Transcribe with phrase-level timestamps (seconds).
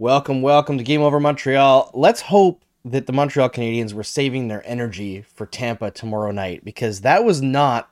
[0.00, 1.92] Welcome, welcome to Game Over Montreal.
[1.94, 7.02] Let's hope that the Montreal Canadiens were saving their energy for Tampa tomorrow night because
[7.02, 7.88] that was not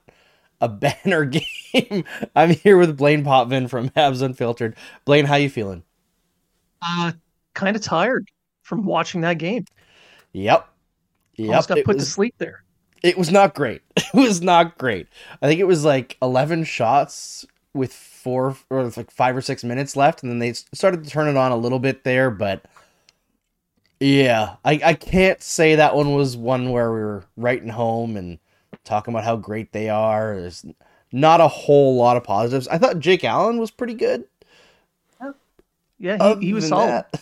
[0.61, 0.69] a
[1.05, 2.05] banner game.
[2.34, 4.75] I'm here with Blain Potvin from Habs Unfiltered.
[5.05, 5.84] Blaine, how you feeling?
[6.84, 7.12] Uh,
[7.55, 8.28] kind of tired
[8.62, 9.64] from watching that game.
[10.33, 10.69] Yep.
[11.36, 11.48] Yep.
[11.48, 12.64] Almost got it put was, to sleep there.
[13.05, 13.80] It was not great.
[13.97, 15.06] It was not great.
[15.41, 19.96] I think it was like 11 shots with four or like five or six minutes
[19.96, 22.64] left, and then they started to turn it on a little bit there, but
[24.00, 28.38] yeah, I, I can't say that one was one where we were writing home and
[28.84, 30.34] talking about how great they are.
[30.40, 30.64] There's
[31.12, 32.66] not a whole lot of positives.
[32.68, 34.24] I thought Jake Allen was pretty good.
[35.98, 37.04] Yeah, he, he was solid.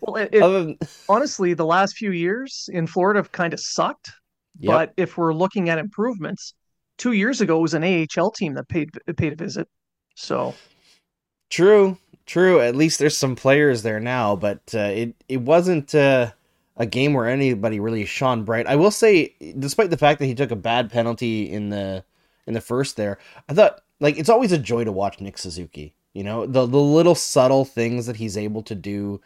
[0.00, 4.12] Well, it, it- than- honestly, the last few years in Florida have kind of sucked.
[4.60, 4.70] Yep.
[4.70, 6.54] But if we're looking at improvements,
[7.02, 9.68] two years ago was an AHL team that paid paid a visit.
[10.14, 10.54] So
[11.50, 12.60] True, true.
[12.60, 16.30] At least there's some players there now, but uh, it it wasn't uh,
[16.78, 18.66] a game where anybody really shone bright.
[18.66, 22.04] I will say, despite the fact that he took a bad penalty in the
[22.46, 23.18] in the first there,
[23.50, 25.94] I thought like it's always a joy to watch Nick Suzuki.
[26.14, 29.20] You know the the little subtle things that he's able to do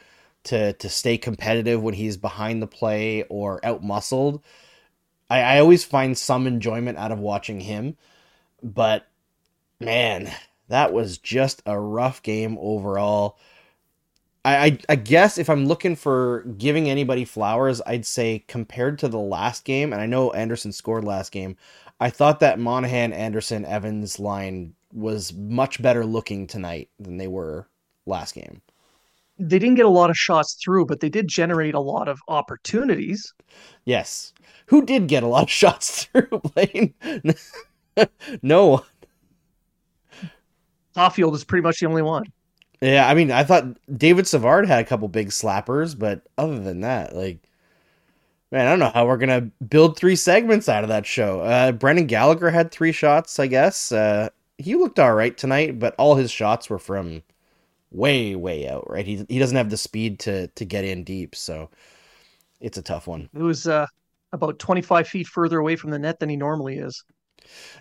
[0.45, 4.43] to to stay competitive when he's behind the play or out muscled.
[5.31, 7.97] I, I always find some enjoyment out of watching him,
[8.63, 9.09] but
[9.81, 10.33] man,
[10.69, 13.39] that was just a rough game overall.
[14.45, 19.09] I, I I guess if I'm looking for giving anybody flowers, I'd say compared to
[19.09, 21.57] the last game, and I know Anderson scored last game,
[22.01, 27.69] I thought that Monahan, Anderson, Evans line was much better looking tonight than they were
[28.07, 28.63] last game.
[29.39, 32.19] they didn't get a lot of shots through, but they did generate a lot of
[32.29, 33.33] opportunities.
[33.85, 34.35] Yes.
[34.67, 36.95] Who did get a lot of shots through, Blain?
[38.43, 38.83] no one.
[40.95, 42.25] Caulfield is pretty much the only one.
[42.81, 46.81] Yeah, I mean, I thought David Savard had a couple big slappers, but other than
[46.81, 47.39] that, like,
[48.51, 51.41] man, I don't know how we're gonna build three segments out of that show.
[51.41, 53.93] Uh, Brendan Gallagher had three shots, I guess.
[53.93, 54.29] Uh,
[54.59, 57.23] he looked all right tonight, but all his shots were from
[57.91, 58.89] way, way out.
[58.91, 59.07] Right?
[59.07, 61.71] He he doesn't have the speed to to get in deep, so
[62.61, 63.29] it's a tough one.
[63.35, 63.87] It was uh,
[64.37, 67.05] about 25 feet further away from the net than he normally is.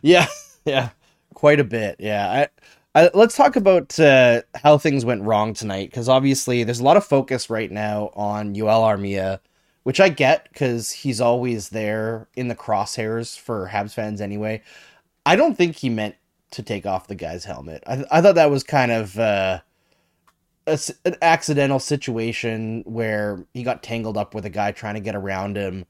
[0.02, 0.28] Yeah,
[0.66, 0.90] yeah,
[1.34, 1.98] quite a bit.
[2.00, 2.48] Yeah,
[2.96, 6.84] I, I, let's talk about uh, how things went wrong tonight because obviously there's a
[6.84, 9.40] lot of focus right now on Joel Armia,
[9.84, 14.62] which I get because he's always there in the crosshairs for Habs fans anyway.
[15.26, 16.16] I don't think he meant
[16.52, 17.84] to take off the guy's helmet.
[17.86, 19.60] I, I thought that was kind of uh,
[20.68, 25.16] a an accidental situation where he got tangled up with a guy trying to get
[25.16, 25.86] around him.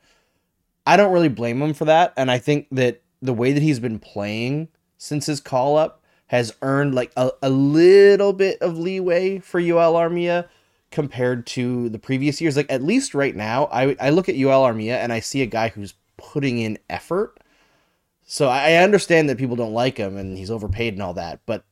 [0.85, 3.79] I don't really blame him for that, and I think that the way that he's
[3.79, 9.40] been playing since his call up has earned like a, a little bit of leeway
[9.40, 10.47] for Joel Armia
[10.91, 12.56] compared to the previous years.
[12.56, 15.48] Like at least right now, I I look at Joel Armia and I see a
[15.48, 17.39] guy who's putting in effort.
[18.25, 21.42] So I I understand that people don't like him and he's overpaid and all that,
[21.45, 21.65] but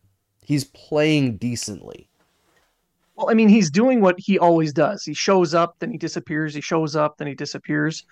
[0.43, 2.09] he's playing decently.
[3.15, 5.03] Well, I mean, he's doing what he always does.
[5.03, 6.53] He shows up, then he disappears.
[6.55, 8.05] He shows up, then he disappears.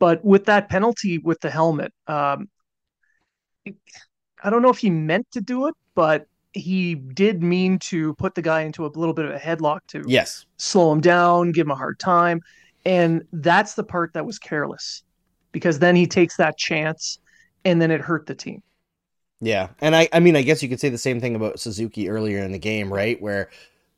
[0.00, 2.48] But with that penalty with the helmet, um,
[4.42, 8.34] I don't know if he meant to do it, but he did mean to put
[8.34, 10.46] the guy into a little bit of a headlock to Yes.
[10.58, 12.40] slow him down, give him a hard time.
[12.84, 15.04] And that's the part that was careless
[15.52, 17.18] because then he takes that chance
[17.64, 18.62] and then it hurt the team.
[19.40, 22.08] Yeah, and I, I mean, I guess you could say the same thing about Suzuki
[22.10, 23.20] earlier in the game, right?
[23.20, 23.48] Where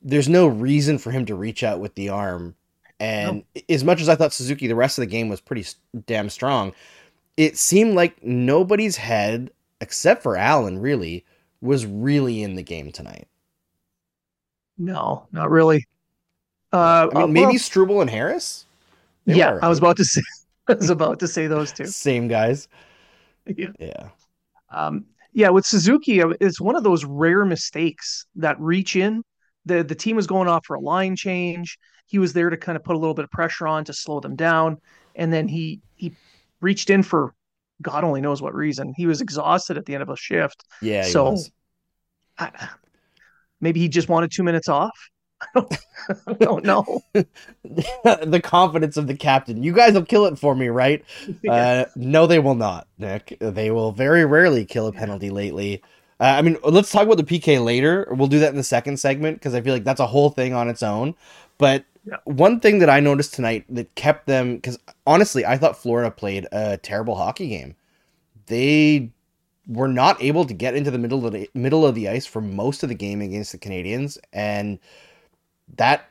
[0.00, 2.55] there's no reason for him to reach out with the arm.
[3.02, 3.62] And no.
[3.69, 5.66] as much as I thought Suzuki, the rest of the game was pretty
[6.06, 6.72] damn strong,
[7.37, 9.50] it seemed like nobody's head,
[9.81, 11.25] except for Allen, really,
[11.60, 13.26] was really in the game tonight.
[14.78, 15.84] No, not really.
[16.72, 18.66] Uh, I mean, uh, maybe well, Struble and Harris.
[19.26, 20.22] They yeah, I was about to say.
[20.69, 21.87] I was about to say those two.
[21.87, 22.69] Same guys.
[23.44, 23.70] Yeah.
[23.81, 24.08] Yeah.
[24.70, 29.25] Um, yeah, with Suzuki, uh, it's one of those rare mistakes that reach in.
[29.66, 31.76] The the team was going off for a line change.
[32.12, 34.20] He was there to kind of put a little bit of pressure on to slow
[34.20, 34.76] them down,
[35.17, 36.12] and then he he
[36.61, 37.32] reached in for
[37.81, 38.93] God only knows what reason.
[38.94, 40.62] He was exhausted at the end of a shift.
[40.82, 41.38] Yeah, so
[42.38, 42.69] I,
[43.62, 45.09] maybe he just wanted two minutes off.
[45.56, 47.03] I don't know.
[47.14, 49.62] the confidence of the captain.
[49.62, 51.03] You guys will kill it for me, right?
[51.43, 51.53] Yeah.
[51.53, 53.38] Uh, no, they will not, Nick.
[53.41, 55.82] They will very rarely kill a penalty lately.
[56.20, 58.06] Uh, I mean, let's talk about the PK later.
[58.11, 60.53] We'll do that in the second segment because I feel like that's a whole thing
[60.53, 61.15] on its own.
[61.56, 61.87] But.
[62.25, 66.46] One thing that I noticed tonight that kept them, because honestly, I thought Florida played
[66.50, 67.76] a terrible hockey game.
[68.46, 69.10] They
[69.69, 72.40] were not able to get into the middle of the middle of the ice for
[72.40, 74.81] most of the game against the Canadiens, and
[75.76, 76.08] that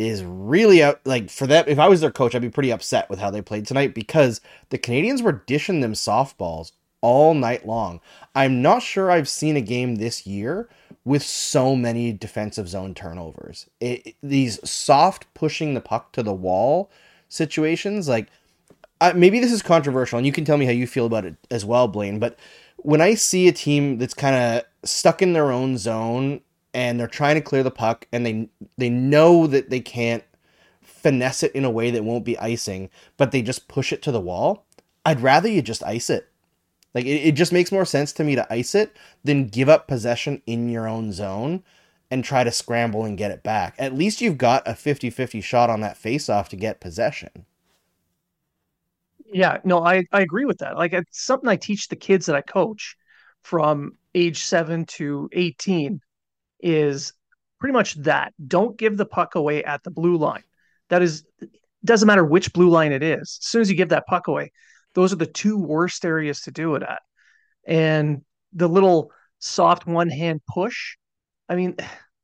[0.00, 3.08] is really out like for them if i was their coach i'd be pretty upset
[3.10, 4.40] with how they played tonight because
[4.70, 6.72] the canadiens were dishing them softballs
[7.02, 8.00] all night long
[8.34, 10.68] i'm not sure i've seen a game this year
[11.04, 16.90] with so many defensive zone turnovers it, these soft pushing the puck to the wall
[17.28, 18.28] situations like
[19.14, 21.64] maybe this is controversial and you can tell me how you feel about it as
[21.64, 22.38] well blain but
[22.76, 26.40] when i see a team that's kind of stuck in their own zone
[26.74, 30.24] and they're trying to clear the puck and they they know that they can't
[31.00, 34.12] finesse it in a way that won't be icing, but they just push it to
[34.12, 34.66] the wall.
[35.04, 36.29] I'd rather you just ice it.
[36.94, 39.86] Like it, it just makes more sense to me to ice it than give up
[39.86, 41.62] possession in your own zone
[42.10, 43.74] and try to scramble and get it back.
[43.78, 47.46] At least you've got a 50-50 shot on that face off to get possession.
[49.32, 50.76] Yeah, no, I, I agree with that.
[50.76, 52.96] Like it's something I teach the kids that I coach
[53.42, 56.00] from age 7 to 18
[56.60, 57.12] is
[57.60, 58.34] pretty much that.
[58.44, 60.42] Don't give the puck away at the blue line.
[60.88, 61.24] That is
[61.84, 63.38] doesn't matter which blue line it is.
[63.40, 64.52] As soon as you give that puck away,
[64.94, 67.02] those are the two worst areas to do it at.
[67.66, 68.22] And
[68.52, 70.96] the little soft one hand push,
[71.48, 71.76] I mean,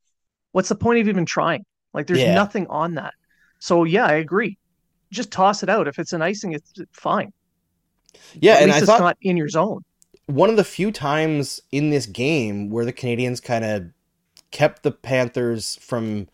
[0.53, 1.65] what's the point of even trying?
[1.93, 2.35] Like there's yeah.
[2.35, 3.15] nothing on that.
[3.59, 4.59] So yeah, I agree.
[5.11, 5.89] Just toss it out.
[5.89, 7.33] If it's an icing, it's fine.
[8.35, 9.85] Yeah, at and I it's thought not in your zone.
[10.27, 13.85] One of the few times in this game where the Canadiens kind of
[14.51, 16.29] kept the Panthers from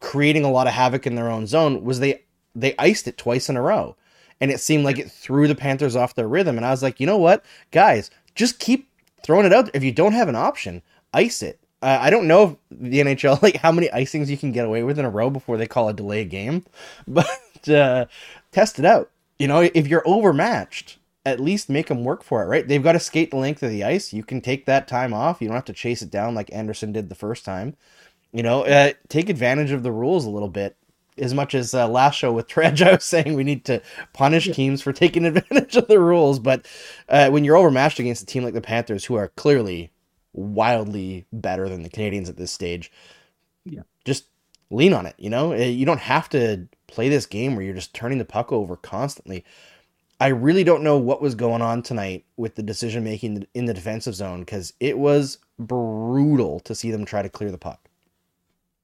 [0.00, 2.22] creating a lot of havoc in their own zone was they
[2.54, 3.96] they iced it twice in a row.
[4.42, 6.56] And it seemed like it threw the Panthers off their rhythm.
[6.56, 8.88] And I was like, you know what, guys, just keep
[9.22, 9.70] throwing it out.
[9.72, 10.82] If you don't have an option,
[11.14, 11.60] ice it.
[11.80, 14.98] Uh, I don't know the NHL like how many icings you can get away with
[14.98, 16.66] in a row before they call a delay game,
[17.08, 18.06] but uh,
[18.50, 19.10] test it out.
[19.38, 22.66] You know, if you're overmatched, at least make them work for it, right?
[22.66, 24.12] They've got to skate the length of the ice.
[24.12, 25.40] You can take that time off.
[25.40, 27.76] You don't have to chase it down like Anderson did the first time.
[28.32, 30.76] You know, uh, take advantage of the rules a little bit.
[31.18, 33.82] As much as uh, last show with Tredge, I was saying we need to
[34.12, 34.54] punish yeah.
[34.54, 36.38] teams for taking advantage of the rules.
[36.38, 36.66] But
[37.08, 39.90] uh, when you're overmatched against a team like the Panthers, who are clearly
[40.32, 42.90] wildly better than the Canadiens at this stage,
[43.64, 44.26] yeah, just
[44.70, 45.14] lean on it.
[45.18, 48.24] You know, uh, you don't have to play this game where you're just turning the
[48.24, 49.44] puck over constantly.
[50.20, 53.74] I really don't know what was going on tonight with the decision making in the
[53.74, 57.88] defensive zone because it was brutal to see them try to clear the puck.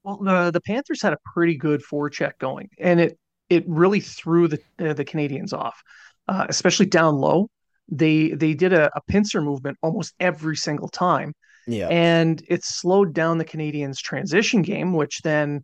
[0.08, 3.18] Well, the the Panthers had a pretty good forecheck going, and it
[3.50, 5.82] it really threw the uh, the Canadiens off,
[6.28, 7.50] uh, especially down low.
[7.90, 11.34] They they did a, a pincer movement almost every single time,
[11.66, 15.62] yeah, and it slowed down the Canadiens' transition game, which then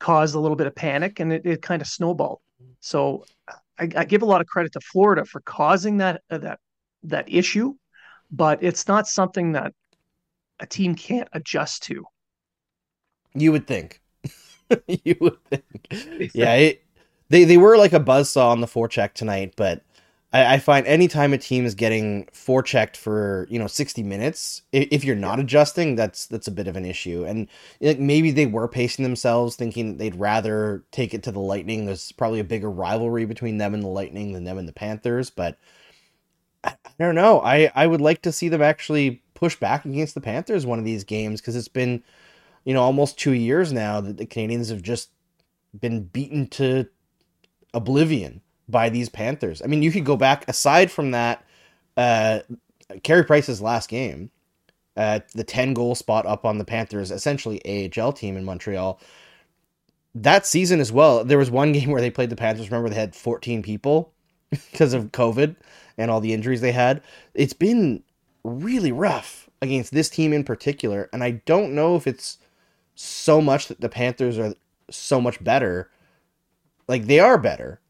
[0.00, 2.40] caused a little bit of panic, and it, it kind of snowballed.
[2.80, 3.24] So
[3.78, 6.58] I, I, give a lot of credit to Florida for causing that uh, that
[7.04, 7.74] that issue,
[8.28, 9.72] but it's not something that
[10.58, 12.04] a team can't adjust to.
[13.40, 14.00] You would think.
[14.86, 15.64] you would think.
[16.34, 16.84] Yeah, it,
[17.30, 19.82] they they were like a buzzsaw on the forecheck tonight, but
[20.32, 24.88] I, I, find anytime a team is getting forechecked for you know sixty minutes, if,
[24.90, 27.24] if, you're not adjusting, that's that's a bit of an issue.
[27.24, 27.48] And
[27.80, 31.86] like maybe they were pacing themselves, thinking they'd rather take it to the Lightning.
[31.86, 35.30] There's probably a bigger rivalry between them and the Lightning than them and the Panthers,
[35.30, 35.58] but
[36.64, 37.40] I, I don't know.
[37.40, 40.84] I I would like to see them actually push back against the Panthers one of
[40.84, 42.02] these games because it's been
[42.68, 45.08] you know almost two years now that the Canadiens have just
[45.80, 46.86] been beaten to
[47.72, 49.62] oblivion by these Panthers.
[49.62, 51.42] I mean, you could go back aside from that,
[51.96, 52.40] uh,
[53.02, 54.30] Carey Price's last game.
[54.98, 59.00] uh, the 10 goal spot up on the Panthers, essentially AHL team in Montreal.
[60.14, 62.70] That season as well, there was one game where they played the Panthers.
[62.70, 64.12] Remember, they had 14 people
[64.50, 65.56] because of COVID
[65.96, 67.00] and all the injuries they had.
[67.34, 68.02] It's been
[68.44, 71.08] really rough against this team in particular.
[71.12, 72.38] And I don't know if it's
[73.00, 74.54] so much that the Panthers are
[74.90, 75.90] so much better.
[76.88, 77.80] Like, they are better,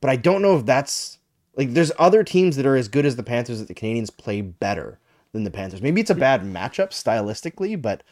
[0.00, 1.18] but I don't know if that's
[1.58, 4.40] like there's other teams that are as good as the Panthers that the Canadiens play
[4.40, 4.98] better
[5.32, 5.82] than the Panthers.
[5.82, 8.02] Maybe it's a bad matchup stylistically, but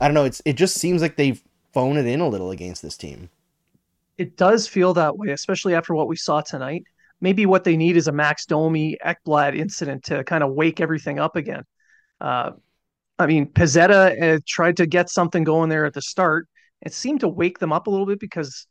[0.00, 0.24] I don't know.
[0.24, 3.30] It's it just seems like they've phoned it in a little against this team.
[4.18, 6.82] It does feel that way, especially after what we saw tonight.
[7.20, 11.20] Maybe what they need is a Max Domi Ekblad incident to kind of wake everything
[11.20, 11.62] up again.
[12.20, 12.52] Uh,
[13.18, 16.46] I mean, Pezzetta uh, tried to get something going there at the start.
[16.82, 18.66] It seemed to wake them up a little bit because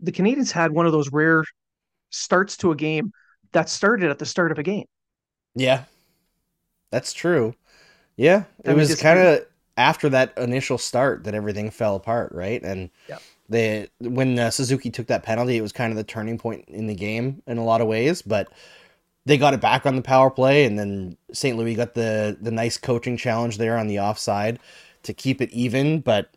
[0.00, 1.44] the Canadiens had one of those rare
[2.10, 3.12] starts to a game
[3.52, 4.84] that started at the start of a game.
[5.54, 5.84] Yeah,
[6.90, 7.54] that's true.
[8.16, 12.62] Yeah, it was kind of after that initial start that everything fell apart, right?
[12.62, 13.18] And yeah.
[13.48, 16.86] they when uh, Suzuki took that penalty, it was kind of the turning point in
[16.86, 18.20] the game in a lot of ways.
[18.20, 18.48] But
[19.28, 21.56] they got it back on the power play, and then St.
[21.56, 24.58] Louis got the the nice coaching challenge there on the offside
[25.02, 26.00] to keep it even.
[26.00, 26.30] But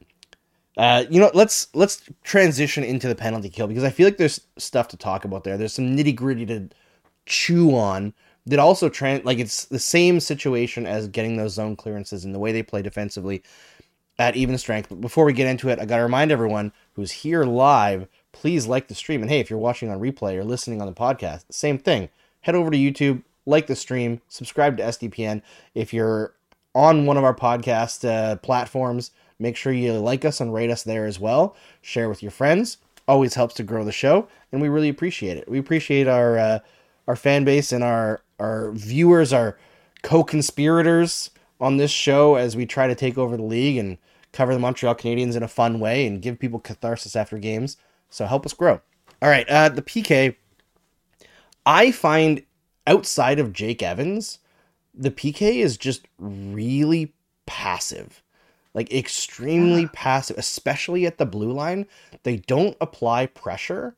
[0.78, 4.42] uh, you know, let's let's transition into the penalty kill because I feel like there's
[4.58, 5.58] stuff to talk about there.
[5.58, 6.68] There's some nitty gritty to
[7.26, 8.14] chew on
[8.46, 12.40] that also trans like it's the same situation as getting those zone clearances and the
[12.40, 13.42] way they play defensively
[14.20, 14.90] at even strength.
[14.90, 18.68] But before we get into it, I got to remind everyone who's here live, please
[18.68, 19.22] like the stream.
[19.22, 22.10] And hey, if you're watching on replay or listening on the podcast, same thing.
[22.42, 25.42] Head over to YouTube, like the stream, subscribe to SDPN.
[25.76, 26.34] If you're
[26.74, 30.84] on one of our podcast uh, platforms, make sure you like us and rate us
[30.84, 31.56] there as well.
[31.82, 32.78] Share with your friends.
[33.08, 35.50] Always helps to grow the show, and we really appreciate it.
[35.50, 36.60] We appreciate our uh,
[37.08, 39.58] our fan base and our our viewers, our
[40.04, 43.98] co-conspirators on this show as we try to take over the league and
[44.32, 47.78] cover the Montreal Canadiens in a fun way and give people catharsis after games.
[48.10, 48.82] So help us grow.
[49.22, 50.36] All right, uh, the PK.
[51.66, 52.44] I find
[52.88, 54.40] outside of Jake Evans,
[54.94, 57.14] the PK is just really
[57.46, 58.24] passive.
[58.74, 61.88] Like extremely passive, especially at the blue line.
[62.24, 63.96] They don't apply pressure.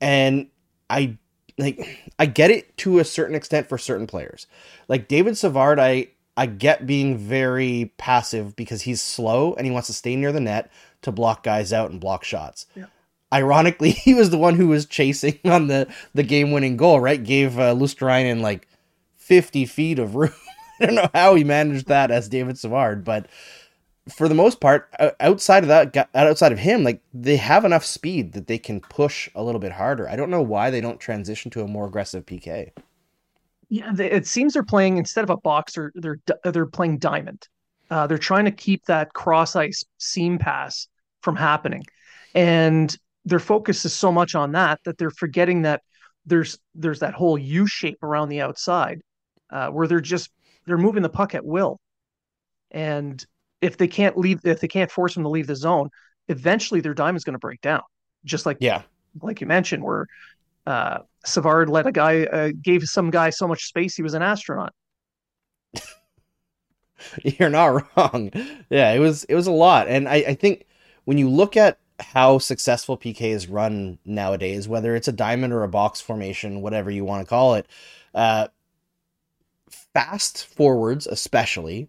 [0.00, 0.48] And
[0.88, 1.18] I
[1.58, 1.86] like
[2.18, 4.46] I get it to a certain extent for certain players.
[4.88, 9.88] Like David Savard, I I get being very passive because he's slow and he wants
[9.88, 10.70] to stay near the net
[11.02, 12.66] to block guys out and block shots.
[12.74, 12.86] Yeah.
[13.34, 17.00] Ironically, he was the one who was chasing on the the game winning goal.
[17.00, 18.68] Right, gave uh, Luostarinen like
[19.16, 20.32] fifty feet of room.
[20.80, 23.28] I don't know how he managed that as David Savard, but
[24.08, 28.32] for the most part, outside of that, outside of him, like they have enough speed
[28.32, 30.08] that they can push a little bit harder.
[30.08, 32.72] I don't know why they don't transition to a more aggressive PK.
[33.70, 37.48] Yeah, it seems they're playing instead of a boxer, they're they're playing diamond.
[37.90, 40.86] Uh, they're trying to keep that cross ice seam pass
[41.22, 41.84] from happening,
[42.34, 45.82] and their focus is so much on that that they're forgetting that
[46.26, 49.00] there's there's that whole U shape around the outside
[49.50, 50.30] uh, where they're just
[50.66, 51.78] they're moving the puck at will,
[52.70, 53.24] and
[53.60, 55.90] if they can't leave, if they can't force them to leave the zone,
[56.28, 57.82] eventually their diamond's going to break down.
[58.24, 58.82] Just like yeah,
[59.22, 60.06] like you mentioned, where
[60.66, 64.22] uh, Savard let a guy uh, gave some guy so much space he was an
[64.22, 64.72] astronaut.
[67.22, 68.30] You're not wrong.
[68.70, 70.66] Yeah, it was it was a lot, and I, I think
[71.04, 75.62] when you look at how successful PK is run nowadays, whether it's a diamond or
[75.62, 77.66] a box formation, whatever you want to call it,
[78.14, 78.48] uh,
[79.92, 81.88] fast forwards especially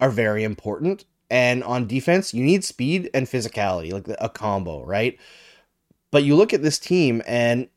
[0.00, 5.18] are very important and on defense, you need speed and physicality, like a combo, right?
[6.10, 7.68] But you look at this team, and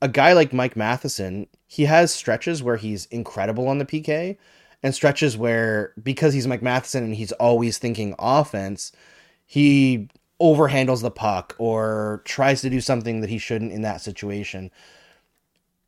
[0.00, 4.36] a guy like Mike Matheson, he has stretches where he's incredible on the PK,
[4.82, 8.92] and stretches where because he's Mike Matheson and he's always thinking offense,
[9.46, 10.08] he
[10.40, 14.70] overhandles the puck or tries to do something that he shouldn't in that situation.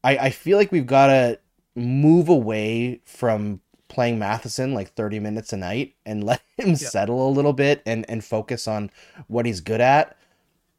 [0.02, 1.38] I, I feel like we've got to
[1.74, 6.74] move away from playing Matheson like 30 minutes a night and let him yeah.
[6.74, 8.90] settle a little bit and, and focus on
[9.28, 10.16] what he's good at.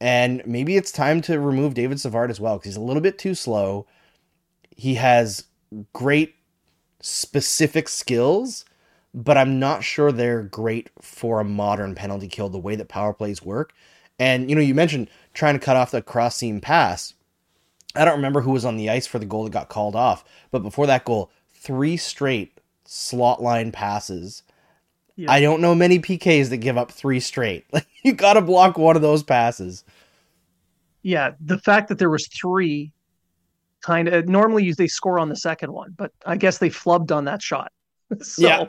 [0.02, 3.18] And maybe it's time to remove David Savard as well because he's a little bit
[3.18, 3.88] too slow.
[4.76, 5.46] He has
[5.94, 6.36] great
[7.02, 8.66] specific skills,
[9.16, 13.14] but I'm not sure they're great for a modern penalty kill the way that power
[13.14, 13.74] plays work.
[14.20, 17.14] And you know, you mentioned trying to cut off the cross seam pass.
[17.96, 20.26] I don't remember who was on the ice for the goal that got called off,
[20.52, 24.44] but before that goal, three straight slot line passes.
[25.16, 25.32] Yeah.
[25.32, 27.66] I don't know many PKs that give up three straight.
[27.74, 29.86] Like you got to block one of those passes.
[31.02, 32.92] Yeah, the fact that there was three
[33.82, 37.26] kind of normally they score on the second one, but I guess they flubbed on
[37.26, 37.72] that shot.
[38.22, 38.66] so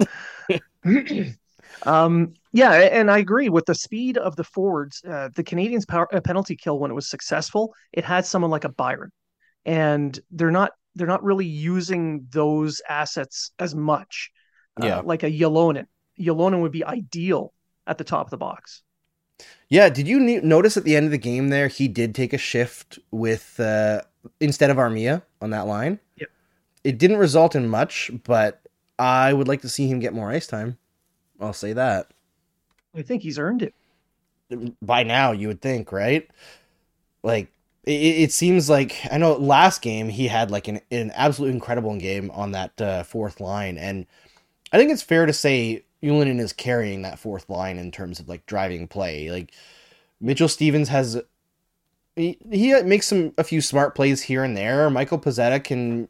[0.49, 0.59] yeah.
[1.85, 5.02] um, yeah, and I agree with the speed of the forwards.
[5.09, 8.64] Uh, the Canadiens' power, uh, penalty kill when it was successful, it had someone like
[8.64, 9.11] a Byron,
[9.66, 14.31] and they're not they're not really using those assets as much.
[14.81, 15.02] Uh, Yeah.
[15.05, 15.87] like a Ylonen.
[16.21, 17.52] Ylonen would be ideal
[17.87, 18.83] at the top of the box.
[19.69, 22.33] Yeah, did you ne- notice at the end of the game there he did take
[22.33, 24.02] a shift with uh
[24.40, 25.99] instead of Armia on that line?
[26.16, 26.28] Yep.
[26.85, 28.65] It didn't result in much, but
[28.99, 30.79] I would like to see him get more ice time.
[31.41, 32.11] I'll say that.
[32.95, 33.75] I think he's earned it.
[34.81, 36.29] By now, you would think, right?
[37.23, 37.53] Like
[37.85, 41.97] it, it seems like I know last game he had like an an absolute incredible
[41.97, 44.07] game on that uh, fourth line, and
[44.73, 48.29] I think it's fair to say Ylonen is carrying that fourth line in terms of
[48.29, 49.31] like driving play.
[49.31, 49.53] Like
[50.21, 51.21] Mitchell Stephens has
[52.15, 54.88] he, he makes some a few smart plays here and there.
[54.91, 56.09] Michael Pezzetta can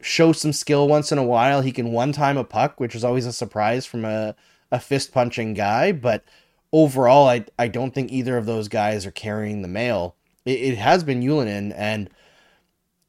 [0.00, 1.60] show some skill once in a while.
[1.60, 4.34] He can one time a puck, which is always a surprise from a,
[4.70, 5.92] a fist punching guy.
[5.92, 6.24] But
[6.72, 10.16] overall, I I don't think either of those guys are carrying the mail.
[10.44, 12.10] It, it has been Ylonen, and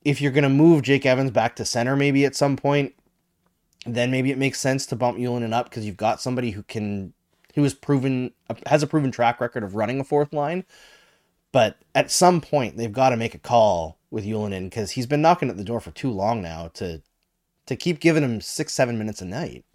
[0.04, 2.94] if you're gonna move Jake Evans back to center, maybe at some point,
[3.86, 7.14] then maybe it makes sense to bump Ylonen up because you've got somebody who can
[7.56, 10.66] who has proven uh, has a proven track record of running a fourth line.
[11.52, 15.22] But at some point, they've got to make a call with Ylonen because he's been
[15.22, 17.02] knocking at the door for too long now to
[17.66, 19.66] to keep giving him six seven minutes a night.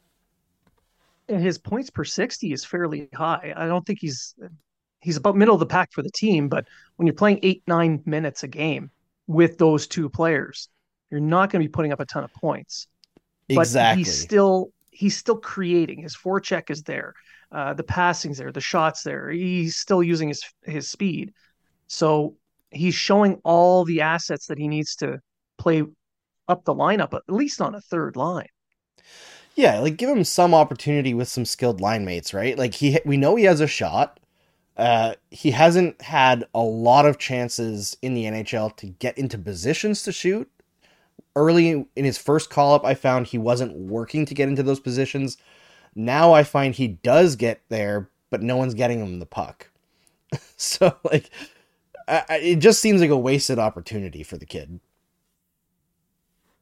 [1.29, 3.53] And his points per 60 is fairly high.
[3.57, 4.35] I don't think he's
[5.01, 6.67] he's about middle of the pack for the team, but
[6.97, 8.91] when you're playing eight, nine minutes a game
[9.27, 10.69] with those two players,
[11.11, 12.87] you're not going to be putting up a ton of points.
[13.49, 14.03] Exactly.
[14.03, 16.03] But he's still he's still creating.
[16.03, 17.15] His forecheck is there.
[17.53, 19.31] Uh, the passing's there, the shots there.
[19.31, 21.33] He's still using his his speed.
[21.87, 22.37] So
[22.77, 25.21] he's showing all the assets that he needs to
[25.59, 25.83] play
[26.49, 28.49] up the lineup, at least on a third line.
[29.55, 32.59] Yeah, like give him some opportunity with some skilled line mates, right?
[32.59, 34.21] Like he we know he has a shot.
[34.77, 40.03] Uh he hasn't had a lot of chances in the NHL to get into positions
[40.03, 40.51] to shoot.
[41.35, 44.81] Early in his first call up, I found he wasn't working to get into those
[44.81, 45.39] positions.
[45.95, 49.71] Now I find he does get there, but no one's getting him the puck.
[50.57, 51.31] so like
[52.09, 54.81] I, it just seems like a wasted opportunity for the kid.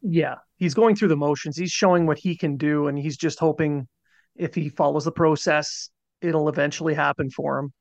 [0.03, 1.57] Yeah, he's going through the motions.
[1.57, 3.89] He's showing what he can do, and he's just hoping
[4.37, 7.73] if he follows the process, it'll eventually happen for him.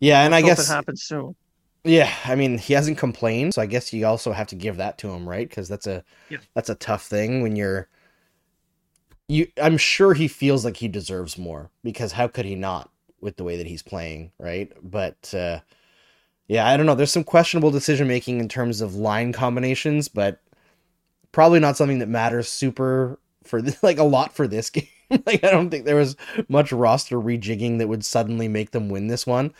[0.00, 1.34] Yeah, and I guess it happens soon.
[1.84, 4.98] Yeah, I mean, he hasn't complained, so I guess you also have to give that
[4.98, 5.48] to him, right?
[5.48, 6.38] Because that's a Yeah.
[6.54, 7.88] that's a tough thing when you're
[9.28, 9.46] you.
[9.60, 13.44] I'm sure he feels like he deserves more because how could he not with the
[13.44, 14.72] way that he's playing, right?
[14.82, 15.60] But uh,
[16.48, 16.94] yeah, I don't know.
[16.94, 20.40] There's some questionable decision making in terms of line combinations, but
[21.30, 24.88] probably not something that matters super for th- like a lot for this game.
[25.26, 26.16] like I don't think there was
[26.48, 29.54] much roster rejigging that would suddenly make them win this one.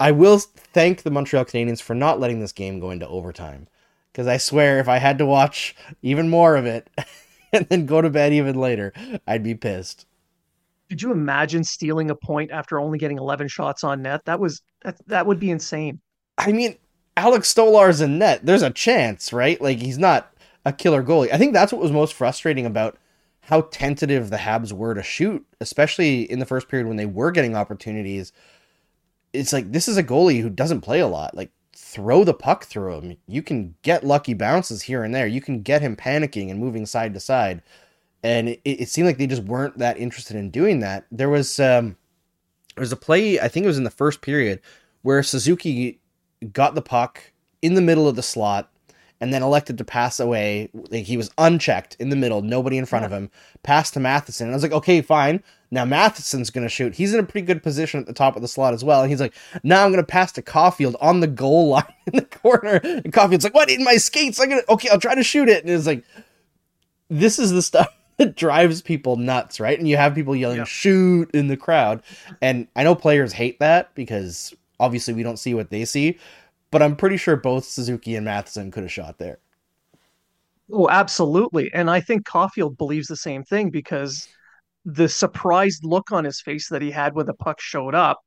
[0.00, 3.66] I will thank the Montreal Canadiens for not letting this game go into overtime.
[4.12, 6.88] Because I swear, if I had to watch even more of it
[7.52, 8.92] and then go to bed even later,
[9.26, 10.06] I'd be pissed.
[10.88, 14.24] Could you imagine stealing a point after only getting 11 shots on net?
[14.24, 16.00] That was that, that would be insane.
[16.38, 16.76] I mean,
[17.16, 18.46] Alex Stolarz's in net.
[18.46, 19.60] There's a chance, right?
[19.60, 20.32] Like, he's not
[20.64, 21.32] a killer goalie.
[21.32, 22.96] I think that's what was most frustrating about
[23.42, 27.30] how tentative the Habs were to shoot, especially in the first period when they were
[27.30, 28.32] getting opportunities.
[29.32, 31.34] It's like, this is a goalie who doesn't play a lot.
[31.34, 33.16] Like, throw the puck through him.
[33.26, 35.26] You can get lucky bounces here and there.
[35.26, 37.62] You can get him panicking and moving side to side.
[38.22, 41.06] And it, it seemed like they just weren't that interested in doing that.
[41.10, 41.96] There was um
[42.74, 44.60] there was a play, I think it was in the first period,
[45.02, 46.00] where Suzuki
[46.52, 47.22] got the puck
[47.62, 48.70] in the middle of the slot
[49.20, 50.70] and then elected to pass away.
[50.90, 53.30] Like he was unchecked in the middle, nobody in front of him.
[53.64, 54.46] Passed to Matheson.
[54.46, 55.42] And I was like, okay, fine.
[55.70, 56.94] Now Matheson's going to shoot.
[56.94, 59.02] He's in a pretty good position at the top of the slot as well.
[59.02, 62.14] And he's like, now I'm going to pass to Caulfield on the goal line in
[62.16, 62.80] the corner.
[62.82, 64.40] And Caulfield's like, what in my skates?
[64.40, 65.64] I'm going to, okay, I'll try to shoot it.
[65.64, 66.04] And it's like,
[67.10, 69.78] this is the stuff that drives people nuts, right?
[69.78, 70.64] And you have people yelling Yeah.
[70.64, 72.02] shoot in the crowd.
[72.40, 76.18] And I know players hate that because obviously we don't see what they see,
[76.70, 79.38] but I'm pretty sure both Suzuki and Matheson could have shot there.
[80.72, 81.72] Oh, absolutely.
[81.72, 84.28] And I think Caulfield believes the same thing because
[84.84, 88.20] the surprised look on his face that he had when the puck showed up,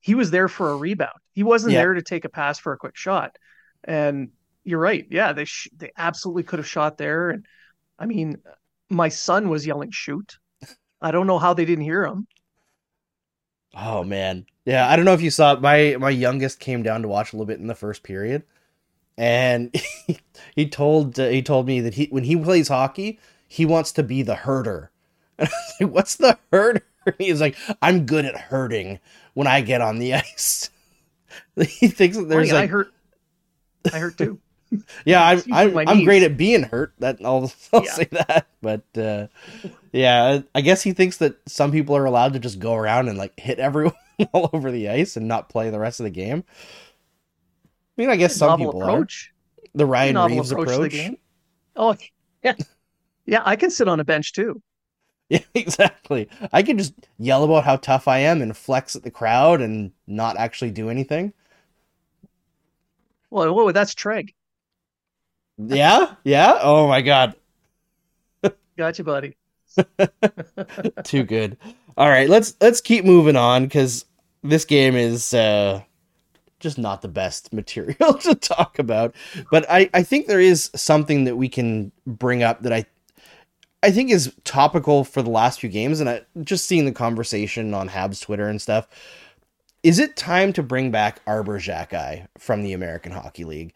[0.00, 1.18] he was there for a rebound.
[1.32, 1.80] He wasn't Yeah.
[1.82, 3.36] there to take a pass for a quick shot.
[3.84, 4.30] And
[4.64, 5.06] you're right.
[5.10, 7.30] Yeah, they sh- they absolutely could have shot there.
[7.30, 7.46] And
[7.98, 8.36] I mean,
[8.88, 10.38] my son was yelling shoot.
[11.00, 12.26] I don't know how they didn't hear him.
[13.80, 14.46] Oh man.
[14.64, 15.60] Yeah, I don't know if you saw it.
[15.60, 18.42] My my youngest came down to watch a little bit in the first period.
[19.16, 19.74] And
[20.06, 20.18] he,
[20.54, 24.02] he told uh, he told me that he when he plays hockey, he wants to
[24.02, 24.90] be the herder
[25.38, 26.84] And I was like, what's the hurt?
[27.18, 28.98] He's like, I'm good at hurting
[29.34, 30.70] when I get on the ice.
[31.56, 32.92] he thinks that there's Funny, like, I hurt.
[33.92, 34.40] I hurt too.
[35.04, 36.92] Yeah, I'm I'm, great at being hurt.
[36.98, 37.92] That I'll, I'll Yeah.
[37.94, 38.46] say that.
[38.62, 39.28] But uh,
[39.92, 43.18] yeah, I guess he thinks that some people are allowed to just go around and
[43.18, 43.94] like hit everyone
[44.32, 46.44] all over the ice and not play the rest of the game.
[47.98, 49.32] I mean, I guess some people approach.
[49.74, 49.78] are.
[49.78, 51.12] The Ryan Reaves approach approach.
[51.76, 51.96] Oh,
[52.44, 52.54] yeah,
[53.26, 53.42] yeah.
[53.44, 54.62] I can sit on a bench too.
[55.30, 56.28] Yeah, exactly.
[56.52, 59.92] I could just yell about how tough I am and flex at the crowd and
[60.06, 61.34] not actually do anything.
[63.30, 64.34] Well, whoa, that's Treg.
[65.58, 66.58] Yeah, yeah.
[66.62, 67.34] Oh my god,
[68.78, 69.36] Gotcha, buddy.
[71.04, 71.58] too good.
[71.96, 74.04] All right, let's let's keep moving on because
[74.44, 75.82] this game is uh,
[76.60, 79.16] just not the best material to talk about.
[79.50, 82.86] But I I think there is something that we can bring up that I
[83.82, 87.74] I think is topical for the last few games, and I just seeing the conversation
[87.74, 88.86] on Habs Twitter and stuff.
[89.82, 93.74] Is it time to bring back Arber Xhekaj from the American Hockey League?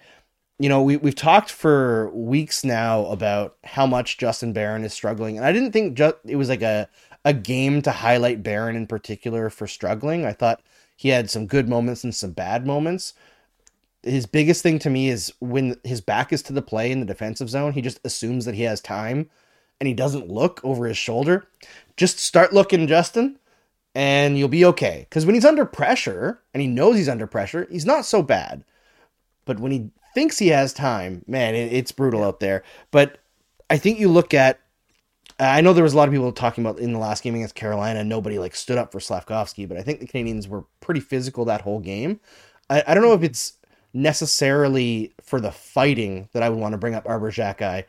[0.62, 5.36] You know, we we've talked for weeks now about how much Justin Barron is struggling,
[5.36, 6.88] and I didn't think ju- it was like a
[7.24, 10.24] a game to highlight Barron in particular for struggling.
[10.24, 10.62] I thought
[10.96, 13.14] he had some good moments and some bad moments.
[14.04, 17.06] His biggest thing to me is when his back is to the play in the
[17.06, 19.30] defensive zone, he just assumes that he has time
[19.80, 21.48] and he doesn't look over his shoulder.
[21.96, 23.36] Just start looking, Justin,
[23.96, 25.06] and you'll be okay.
[25.10, 28.62] Because when he's under pressure and he knows he's under pressure, he's not so bad.
[29.44, 32.62] But when he thinks he has time, man, it, it's brutal out there.
[32.90, 33.18] But
[33.70, 34.60] I think you look at
[35.38, 37.54] I know there was a lot of people talking about in the last game against
[37.54, 41.44] Carolina, nobody like stood up for Slavkovsky, but I think the Canadiens were pretty physical
[41.46, 42.20] that whole game.
[42.70, 43.54] I, I don't know if it's
[43.92, 47.84] necessarily for the fighting that I would want to bring up Arber Xhekaj,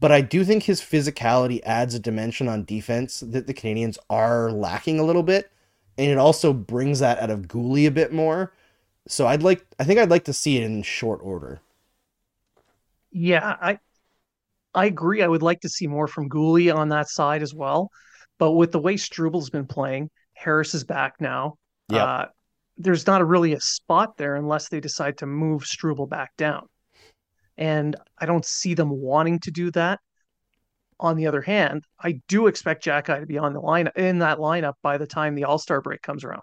[0.00, 4.50] but I do think his physicality adds a dimension on defense that the Canadiens are
[4.50, 5.50] lacking a little bit,
[5.98, 8.52] and it also brings that out of Guhle a bit more.
[9.06, 11.60] So I'd like, I think I'd like to see it in short order.
[13.10, 13.78] Yeah, I
[14.74, 15.22] I agree.
[15.22, 17.90] I would like to see more from Guhle on that side as well.
[18.38, 21.54] But with the way Struble's been playing, Harris is back now.
[21.90, 22.02] Yep.
[22.02, 22.24] Uh,
[22.76, 26.66] there's not a, really a spot there unless they decide to move Struble back down.
[27.56, 30.00] And I don't see them wanting to do that.
[30.98, 34.38] On the other hand, I do expect Xhekaj to be on the line in that
[34.38, 36.42] lineup by the time the All Star break comes around.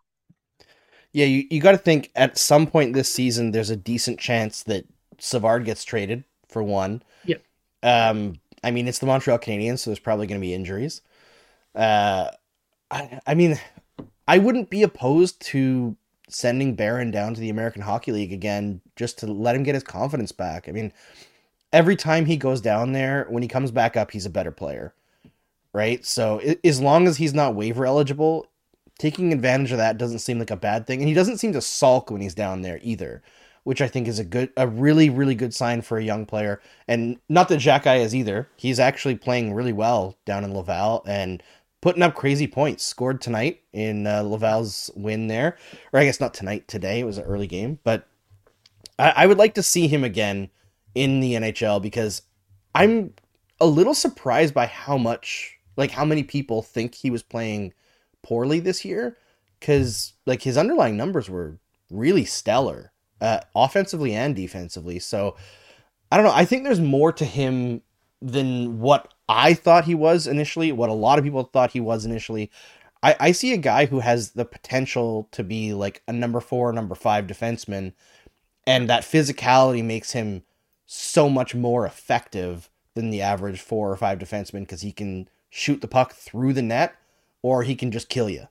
[1.14, 4.64] Yeah, you, you got to think at some point this season, there's a decent chance
[4.64, 4.86] that
[5.18, 7.04] Savard gets traded for one.
[7.26, 7.38] Yeah.
[7.84, 11.02] Um, I mean, it's the Montreal Canadiens, so there's probably going to be injuries.
[11.76, 12.30] Uh,
[12.90, 13.60] I, I mean,
[14.28, 15.96] I wouldn't be opposed to
[16.30, 19.84] sending Barron down to the American Hockey League again just to let him get his
[19.84, 20.70] confidence back.
[20.70, 20.94] I mean,
[21.74, 24.94] every time he goes down there, when he comes back up, he's a better player,
[25.74, 26.06] right?
[26.06, 28.48] So as long as he's not waiver eligible,
[29.02, 31.62] taking advantage of that doesn't seem like a bad thing, and he doesn't seem to
[31.62, 33.24] sulk when he's down there either,
[33.64, 36.62] which I think is a good, a really, really good sign for a young player.
[36.88, 41.42] And not that Xhekaj is either; he's actually playing really well down in Laval and
[41.82, 42.86] putting up crazy points.
[42.86, 45.58] Scored tonight in uh, Laval's win there,
[45.92, 47.00] or I guess not tonight, today.
[47.00, 48.08] It was an early game, but
[49.00, 50.52] I, I would like to see him again
[50.94, 52.22] in the NHL because
[52.76, 53.16] I'm
[53.60, 57.74] a little surprised by how much, like, how many people think he was playing
[58.24, 59.18] poorly this year
[59.60, 61.58] because like his underlying numbers were
[61.90, 65.00] really stellar uh, offensively and defensively.
[65.00, 65.36] So
[66.12, 67.82] i don't know i think there's more to him
[68.22, 72.06] than what i thought he was initially what a lot of people thought he was
[72.06, 72.52] initially.
[73.04, 76.72] I, I see a guy who has the potential to be like a number four
[76.72, 77.94] number five defenseman
[78.68, 80.44] and that physicality makes him
[80.86, 85.82] so much more effective than the average four or five defenseman because he can shoot
[85.82, 86.96] the puck through the net
[87.44, 88.46] or he can just kill you.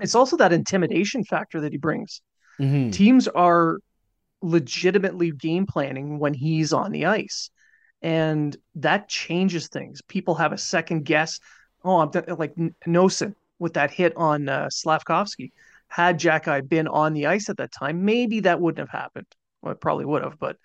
[0.00, 2.20] It's also that intimidation factor that he brings.
[2.60, 2.90] Mm-hmm.
[2.90, 3.78] Teams are
[4.42, 7.50] legitimately game planning when he's on the ice.
[8.02, 10.02] And that changes things.
[10.02, 11.40] People have a second guess.
[11.82, 12.54] Oh, I'm th- like
[12.86, 15.52] Noesen with that hit on uh, Slavkovsky.
[15.88, 19.26] Had Xhekaj been on the ice at that time, maybe that wouldn't have happened.
[19.62, 20.56] Well, it probably would have, but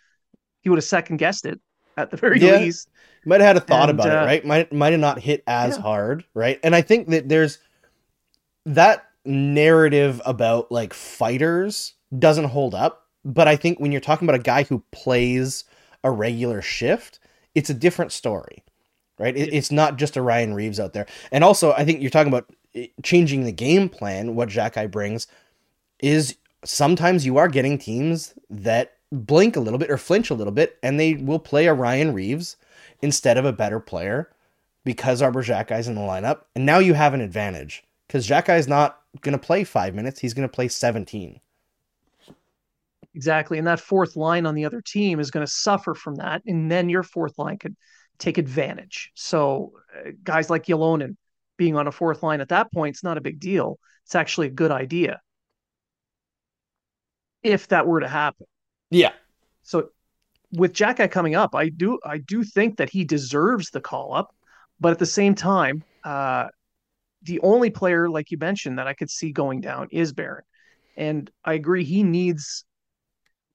[0.62, 1.60] he would have second guessed it
[2.02, 2.58] at the very Yeah.
[2.60, 2.90] least.
[3.26, 4.46] Might have had a thought And, about uh, it, right?
[4.46, 5.82] Might might have not hit as Yeah.
[5.82, 6.60] hard, right?
[6.64, 7.60] And I think that there's
[8.66, 13.08] that narrative about like fighters doesn't hold up.
[13.24, 15.64] But I think when you're talking about a guy who plays
[16.04, 17.20] a regular shift,
[17.54, 18.64] it's a different story,
[19.20, 19.38] right?
[19.38, 21.06] It, it's not just a Ryan Reaves out there.
[21.32, 24.34] And also, I think you're talking about eh, changing the game plan.
[24.34, 25.28] What Xhekaj brings
[26.00, 30.54] is sometimes you are getting teams that blink a little bit or flinch a little
[30.54, 32.58] bit, and they will play a Ryan Reaves
[33.02, 34.30] instead of a better player
[34.84, 39.02] because Arber Xhekaj's in the lineup, and now you have an advantage because Xhekaj's not
[39.22, 41.40] going to play five minutes; he's going to play seventeen.
[43.14, 46.42] Exactly, and that fourth line on the other team is going to suffer from that,
[46.46, 47.76] and then your fourth line could
[48.20, 49.12] take advantage.
[49.16, 51.18] So, uh, guys like Ylonen
[51.58, 53.80] being on a fourth line at that point, it's not a big deal.
[54.06, 55.20] It's actually a good idea
[57.44, 58.48] if that were to happen.
[58.92, 59.14] Yeah.
[59.64, 59.90] So
[60.52, 64.36] with Xhekaj coming up, I do I do think that he deserves the call up,
[64.80, 66.48] but at the same time, uh,
[67.24, 70.44] the only player like you mentioned that I could see going down is Barron,
[70.98, 72.66] and I agree he needs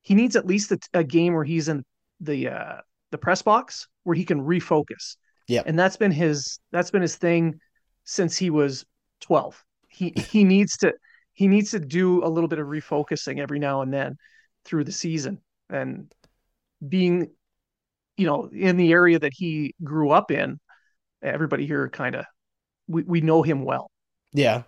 [0.02, 1.84] he needs at least a, a game where he's in
[2.20, 5.16] the uh, the press box where he can refocus.
[5.48, 7.60] Yeah, and that's been his that's been his thing
[8.04, 8.86] since he was
[9.20, 9.62] twelve.
[9.88, 10.94] He he needs to
[11.34, 14.16] he needs to do a little bit of refocusing every now and then
[14.66, 16.12] through the season and
[16.86, 17.30] being
[18.16, 20.58] you know in the area that he grew up in
[21.22, 22.24] everybody here kind of
[22.88, 23.90] we, we know him well.
[24.32, 24.62] Yeah.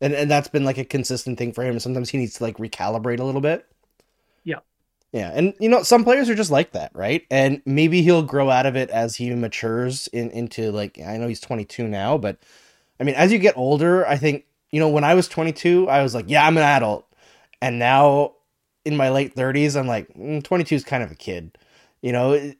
[0.00, 1.78] And and that's been like a consistent thing for him.
[1.80, 3.66] Sometimes he needs to like recalibrate a little bit.
[4.44, 4.60] Yeah.
[5.12, 5.30] Yeah.
[5.34, 7.24] And you know some players are just like that right?
[7.30, 11.28] And maybe he'll grow out of it as he matures in into like i know
[11.28, 12.38] he's 22 now but
[13.00, 16.02] i mean as you get older i think you know when i was 22 i
[16.02, 17.06] was like yeah i'm an adult.
[17.62, 18.35] And now
[18.86, 21.58] in my late 30s, I'm like, mm, 22 is kind of a kid.
[22.00, 22.52] You know,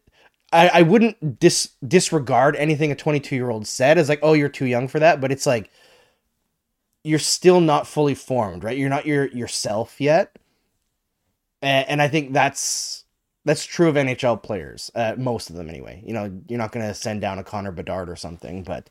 [0.52, 4.48] I, I wouldn't dis, disregard anything a 22 year old said as like, oh, you're
[4.48, 5.20] too young for that.
[5.20, 5.70] But it's like,
[7.04, 8.76] you're still not fully formed, right?
[8.76, 10.36] You're not your yourself yet.
[11.62, 13.04] And, and I think that's
[13.44, 16.02] that's true of NHL players, uh, most of them anyway.
[16.04, 18.90] You know, you're not going to send down a Connor Bedard or something, but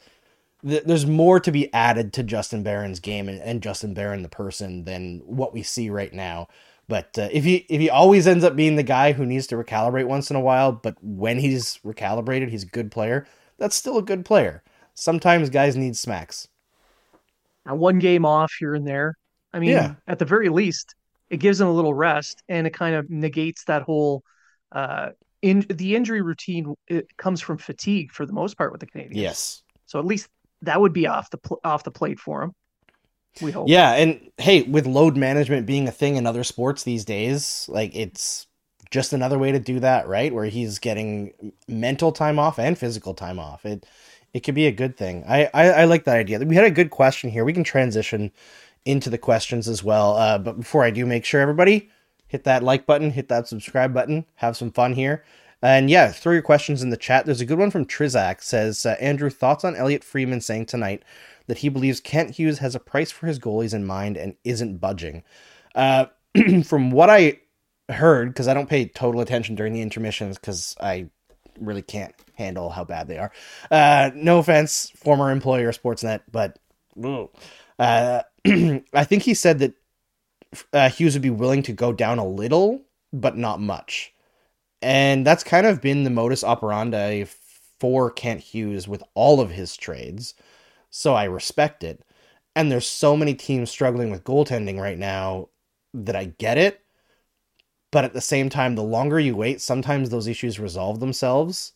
[0.66, 4.30] th- there's more to be added to Justin Barron's game and, and Justin Barron the
[4.30, 6.48] person than what we see right now.
[6.88, 9.56] But uh, if he if he always ends up being the guy who needs to
[9.56, 13.26] recalibrate once in a while, but when he's recalibrated, he's a good player.
[13.58, 14.64] That's still a good player.
[14.94, 16.48] Sometimes guys need smacks.
[17.66, 19.16] Now, one game off here and there.
[19.52, 19.96] I mean, yeah.
[20.08, 20.94] at the very least,
[21.30, 24.24] it gives him a little rest, and it kind of negates that whole.
[24.72, 28.88] Uh, in the injury routine, it comes from fatigue for the most part with the
[28.88, 29.12] Canadiens.
[29.14, 29.64] Yes.
[29.86, 30.28] So at least
[30.62, 32.54] that would be off the pl- off the plate for him.
[33.42, 33.68] We hope.
[33.68, 37.96] Yeah, and hey, with load management being a thing in other sports these days, like
[37.96, 38.48] it's
[38.92, 40.34] just another way to do that, right?
[40.34, 41.34] Where he's getting
[41.68, 43.66] mental time off and physical time off.
[43.66, 43.86] It
[44.34, 45.24] it could be a good thing.
[45.28, 46.40] I, I, I like that idea.
[46.40, 47.46] We had a good question here.
[47.46, 48.32] We can transition
[48.84, 50.18] into the questions as well.
[50.18, 51.90] Uh, but before I do, make sure everybody
[52.28, 55.24] hit that like button, hit that subscribe button, have some fun here.
[55.62, 57.26] And yeah, throw your questions in the chat.
[57.26, 58.44] There's a good one from Trizak.
[58.44, 61.04] Says uh, Andrew thoughts on Elliotte Friedman saying tonight
[61.48, 64.78] that he believes Kent Hughes has a price for his goalies in mind and isn't
[64.78, 65.24] budging.
[65.74, 66.06] Uh,
[66.66, 67.40] from what I
[67.90, 71.10] heard, because I don't pay total attention during the intermissions because I
[71.60, 73.32] really can't handle how bad they are.
[73.70, 76.60] Uh, no offense, former employer Sportsnet, but
[77.80, 78.22] uh,
[78.94, 79.74] I think he said that
[80.74, 82.82] uh, Hughes would be willing to go down a little,
[83.14, 84.14] but not much.
[84.82, 87.26] And that's kind of been the modus operandi
[87.80, 90.34] for Kent Hughes with all of his trades
[90.96, 92.02] so I respect it.
[92.56, 95.50] And there's so many teams struggling with goaltending right now
[95.94, 96.86] that I get it.
[97.92, 101.74] But at the same time, the longer you wait, sometimes those issues resolve themselves.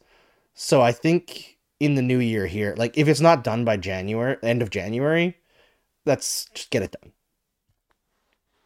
[0.54, 4.38] So I think in the new year here, like if it's not done by January,
[4.42, 5.38] end of January,
[6.06, 7.12] let's just get it done.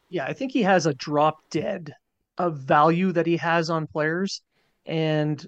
[0.09, 1.95] Yeah, I think he has a drop dead
[2.37, 4.43] of value that he has on players,
[4.85, 5.43] and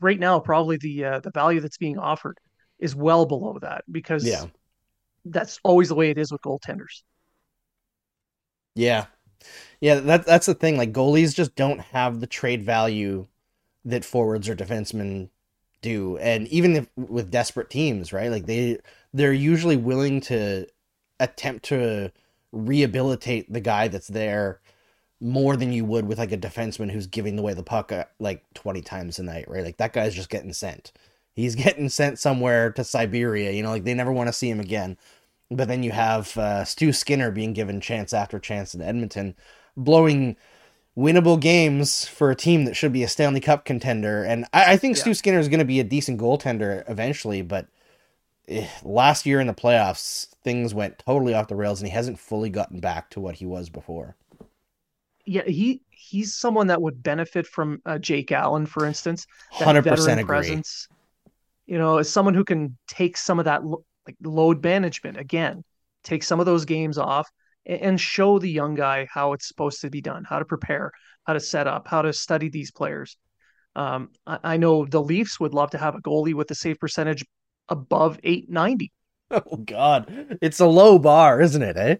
[0.00, 2.38] right now probably the uh, the value that's being offered
[2.84, 4.44] is well below that because yeah.
[5.24, 7.02] that's always the way it is with goaltenders.
[8.74, 9.06] Yeah.
[9.80, 10.76] Yeah, that that's the thing.
[10.76, 13.26] Like goalies just don't have the trade value
[13.86, 15.30] that forwards or defensemen
[15.80, 16.18] do.
[16.18, 18.30] And even if with desperate teams, right?
[18.30, 18.78] Like they
[19.14, 20.66] they're usually willing to
[21.18, 22.12] attempt to
[22.52, 24.60] rehabilitate the guy that's there
[25.20, 28.44] more than you would with like a defenseman who's giving away the puck uh, like
[28.54, 29.64] 20 times a night, right?
[29.64, 30.92] Like that guy's just getting sent
[31.34, 33.50] he's getting sent somewhere to Siberia.
[33.50, 34.96] You know, like they never want to see him again.
[35.50, 39.34] But then you have uh, Stu Skinner being given chance after chance in Edmonton,
[39.76, 40.36] blowing
[40.96, 44.24] winnable games for a team that should be a Stanley Cup contender.
[44.24, 45.02] And I, I think yeah.
[45.02, 47.66] Stu Skinner is going to be a decent goaltender eventually, but
[48.48, 52.18] eh, last year in the playoffs, things went totally off the rails, and he hasn't
[52.18, 54.16] fully gotten back to what he was before.
[55.26, 59.26] Yeah, he he's someone that would benefit from uh, Jake Allen, for instance.
[59.50, 60.36] Hundred percent agree.
[60.36, 60.88] Presence
[61.66, 65.64] you know, as someone who can take some of that lo- like load management again,
[66.02, 67.28] take some of those games off
[67.66, 70.92] and, and show the young guy how it's supposed to be done, how to prepare,
[71.26, 73.16] how to set up, how to study these players.
[73.76, 76.78] Um, I, I, know the Leafs would love to have a goalie with a save
[76.78, 77.24] percentage
[77.68, 78.92] above 890.
[79.30, 81.76] Oh God, it's a low bar, isn't it?
[81.76, 81.96] Eh?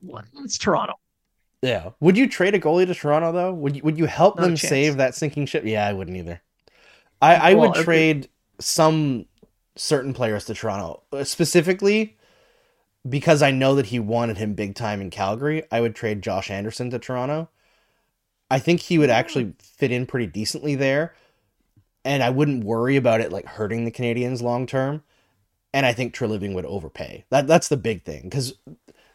[0.00, 0.94] Well, It's Toronto.
[1.62, 1.90] Yeah.
[2.00, 3.52] Would you trade a goalie to Toronto though?
[3.52, 5.64] Would you, would you help Not them save that sinking ship?
[5.64, 6.42] Yeah, I wouldn't either.
[7.32, 8.28] I I Well, would trade
[8.60, 9.26] some
[9.76, 12.16] certain players to Toronto Uh, specifically
[13.08, 15.64] because I know that he wanted him big time in Calgary.
[15.70, 17.50] I would trade Josh Anderson to Toronto.
[18.50, 21.14] I think he would actually fit in pretty decently there,
[22.04, 25.02] and I wouldn't worry about it like hurting the Canadiens long term.
[25.74, 27.24] And I think Treliving would overpay.
[27.30, 28.54] That that's the big thing because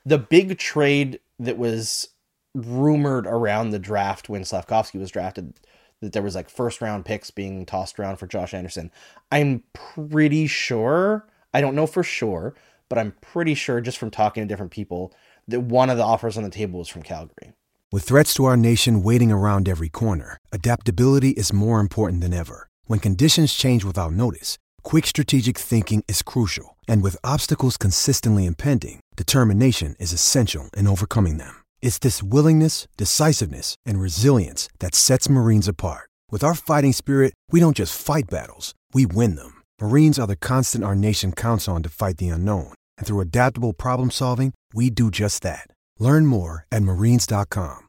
[0.06, 2.10] the big trade that was
[2.56, 5.54] rumored around the draft when Slafkovsky was drafted
[6.02, 8.92] that there was like first round picks being tossed around for Josh Anderson.
[9.32, 12.56] I'm pretty sure, I don't know for sure,
[12.90, 15.14] but I'm pretty sure just from talking to different people
[15.48, 17.54] that one of the offers on the table was from Calgary.
[17.92, 22.68] With threats to our nation waiting around every corner, adaptability is more important than ever.
[22.86, 26.78] When conditions change without notice, quick strategic thinking is crucial.
[26.88, 31.59] And with obstacles consistently impending, determination is essential in overcoming them.
[31.82, 36.10] It's this willingness, decisiveness, and resilience that sets Marines apart.
[36.32, 39.64] With our fighting spirit, we don't just fight battles, we win them.
[39.82, 42.74] Marines are the constant our nation counts on to fight the unknown.
[42.98, 45.68] And through adaptable problem solving, we do just that.
[46.00, 47.88] Learn more at marines.com.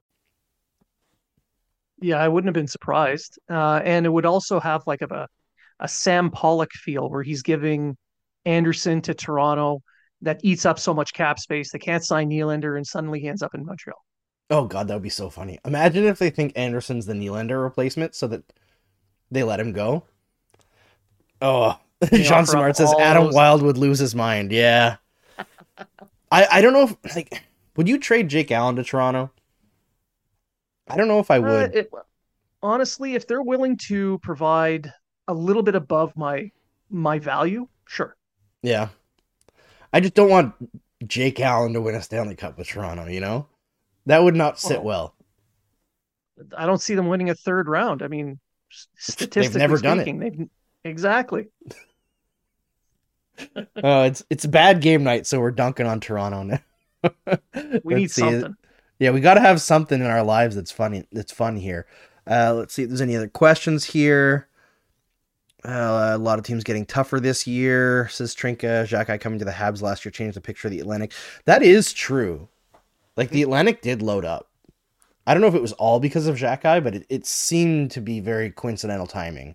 [2.03, 3.39] Yeah, I wouldn't have been surprised.
[3.49, 5.29] Uh, and it would also have like a,
[5.79, 7.97] a Sam Pollock feel where he's giving
[8.47, 9.83] Anderson to Toronto
[10.23, 11.71] that eats up so much cap space.
[11.73, 13.99] They can't sign Nylander and suddenly he ends up in Montreal.
[14.51, 15.59] Oh god, that would be so funny.
[15.65, 18.43] Imagine if they think Anderson's the Nylander replacement so that
[19.31, 20.05] they let him go.
[21.41, 21.79] Oh,
[22.13, 24.53] John Smart says Adam those- Wild would lose his mind.
[24.53, 24.97] Yeah.
[26.33, 27.43] I I don't know if like
[27.77, 29.31] would you trade Jake Allen to Toronto?
[30.89, 31.75] I don't know if I Uh, would.
[31.75, 31.91] it,
[32.63, 34.93] honestly, if they're willing to provide
[35.29, 36.51] a little bit above my
[36.91, 38.17] my value, sure.
[38.63, 38.89] yeah.
[39.93, 40.55] I just don't want
[41.07, 43.47] Jake Allen to win a Stanley Cup with Toronto, you know?
[44.07, 45.15] That would not sit Well.
[46.57, 48.03] I don't see them winning a third round.
[48.03, 48.39] I mean,
[48.97, 50.19] statistically never done it.
[50.19, 50.49] they've
[50.85, 51.49] exactly.
[53.83, 56.61] Oh, it's it's a bad game night, so we're dunking on Toronto now.
[57.85, 58.23] We need see.
[58.23, 58.57] something.
[58.99, 61.07] Yeah, we got to have something in our lives that's funny.
[61.13, 61.87] That's fun here.
[62.27, 64.49] Uh, let's see if there's any other questions here.
[65.65, 68.09] Uh, a lot of teams getting tougher this year.
[68.09, 68.87] Says Trinka.
[68.87, 71.13] Xhekaj coming to the Habs last year changed the picture of the Atlantic.
[71.45, 72.49] That is true.
[73.17, 74.49] Like the Atlantic did load up.
[75.27, 78.01] I don't know if it was all because of Xhekaj, but it, it seemed to
[78.01, 79.55] be very coincidental timing.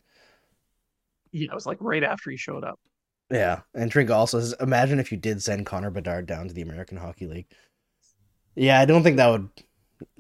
[1.31, 2.79] Yeah, it was like right after he showed up.
[3.31, 6.61] Yeah, and Trinka also says, imagine if you did send Connor Bedard down to the
[6.61, 7.47] American Hockey League.
[8.55, 9.49] Yeah, I don't think that would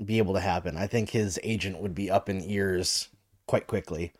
[0.03, 0.75] be able to happen.
[0.75, 3.09] I think his agent would be up in ears
[3.45, 4.11] quite quickly.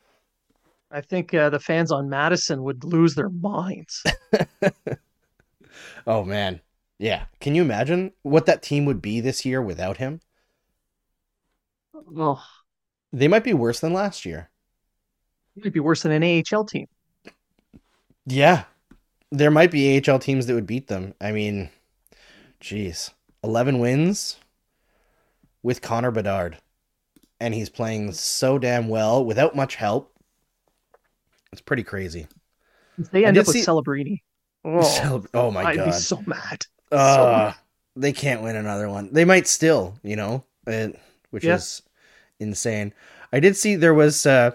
[0.91, 4.03] I think uh, the fans on Madison would lose their minds.
[6.07, 6.61] Oh man,
[6.99, 7.25] yeah.
[7.39, 10.21] Can you imagine what that team would be this year without him?
[11.93, 12.43] well,
[13.11, 14.49] They might be worse than last year.
[15.55, 16.87] might be worse than an AHL team.
[18.25, 18.65] Yeah,
[19.31, 21.13] there might be AHL teams that would beat them.
[21.21, 21.69] I mean,
[22.61, 23.11] jeez,
[23.43, 24.37] eleven wins
[25.63, 26.57] with Connor Bedard,
[27.39, 30.14] and he's playing so damn well without much help.
[31.55, 32.27] It's pretty crazy.
[32.97, 34.21] If they end did up with see- Celebrini,
[34.65, 35.79] oh, Cel- oh my god.
[35.79, 36.65] I'd be so mad.
[36.91, 37.55] So Uh, mad.
[37.95, 39.09] they can't win another one.
[39.13, 40.99] They might still, you know, it,
[41.31, 41.55] which Yeah.
[41.55, 41.81] is
[42.41, 42.93] insane.
[43.31, 44.51] I did see there was uh,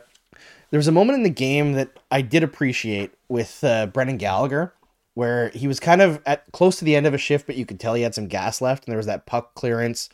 [0.70, 4.74] there was a moment in the game that I did appreciate with uh, Brendan Gallagher,
[5.14, 7.64] where he was kind of at close to the end of a shift, but you
[7.64, 10.10] could tell he had some gas left, and there was that puck clearance,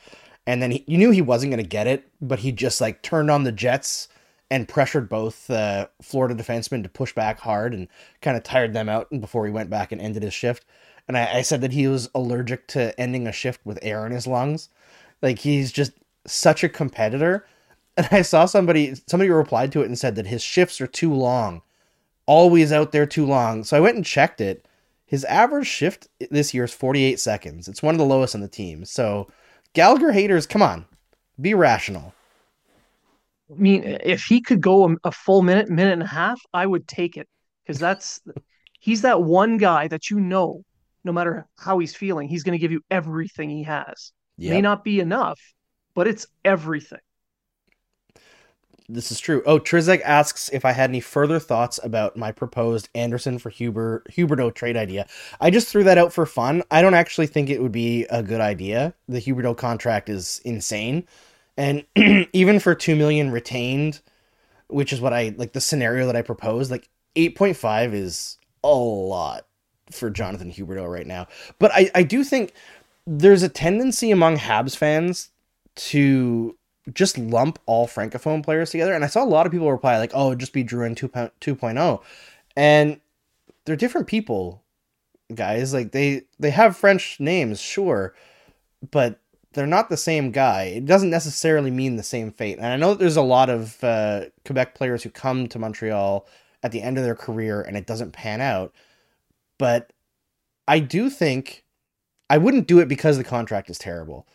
[0.46, 3.02] and then he, you knew he wasn't going to get it, but he just like
[3.02, 4.06] turned on the jets
[4.50, 7.88] and pressured both uh, Florida defensemen to push back hard and
[8.22, 10.64] kind of tired them out before he went back and ended his shift.
[11.08, 14.12] And I, I said that he was allergic to ending a shift with air in
[14.12, 14.68] his lungs.
[15.22, 15.92] Like he's just
[16.26, 17.46] such a competitor.
[17.98, 21.14] And I saw somebody somebody replied to it and said that his shifts are too
[21.14, 21.62] long.
[22.26, 23.64] Always out there too long.
[23.64, 24.68] So I went and checked it.
[25.06, 27.68] His average shift this year is 48 seconds.
[27.68, 28.84] It's one of the lowest on the team.
[28.84, 29.28] So
[29.72, 30.84] Gallagher haters, come on.
[31.40, 32.12] Be rational.
[33.50, 36.66] I mean, if he could go a, a full minute, minute and a half, I
[36.66, 37.28] would take it
[37.64, 38.20] because that's
[38.80, 40.62] he's that one guy that you know,
[41.04, 44.12] no matter how he's feeling, he's going to give you everything he has.
[44.50, 45.40] May not be enough,
[45.94, 46.98] but it's everything.
[48.88, 49.42] This is true.
[49.46, 54.04] Oh, Trizek asks if I had any further thoughts about my proposed Anderson for Huber
[54.10, 55.06] Huberdeau trade idea.
[55.40, 56.62] I just threw that out for fun.
[56.70, 58.94] I don't actually think it would be a good idea.
[59.08, 61.04] The Huberdeau contract is insane,
[61.56, 61.84] and
[62.32, 64.00] even for two million retained,
[64.68, 68.38] which is what I like the scenario that I proposed, like eight point five is
[68.62, 69.46] a lot
[69.90, 71.28] for Jonathan Huberdeau right now.
[71.58, 72.52] But I, I do think
[73.06, 75.30] there's a tendency among Habs fans
[75.76, 76.56] to
[76.92, 78.92] just lump all francophone players together.
[78.92, 82.02] And I saw a lot of people reply like, "Oh, just be Drew Drouin 2.0,"
[82.56, 83.00] and
[83.64, 84.62] they're different people,
[85.34, 85.72] guys.
[85.72, 88.14] Like they they have French names, sure,
[88.90, 89.20] but
[89.56, 90.64] they're not the same guy.
[90.64, 92.58] It doesn't necessarily mean the same fate.
[92.58, 96.26] And I know that there's a lot of uh, Quebec players who come to Montreal
[96.62, 98.72] at the end of their career and it doesn't pan out.
[99.58, 99.92] But
[100.68, 101.64] I do think
[102.28, 104.26] I wouldn't do it because the contract is terrible.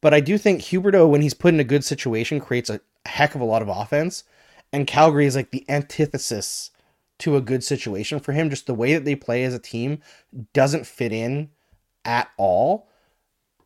[0.00, 3.34] But I do think Huberdeau, when he's put in a good situation, creates a heck
[3.34, 4.24] of a lot of offense.
[4.72, 6.70] And Calgary is like the antithesis
[7.20, 8.50] to a good situation for him.
[8.50, 10.00] Just the way that they play as a team
[10.52, 11.50] doesn't fit in
[12.04, 12.88] at all.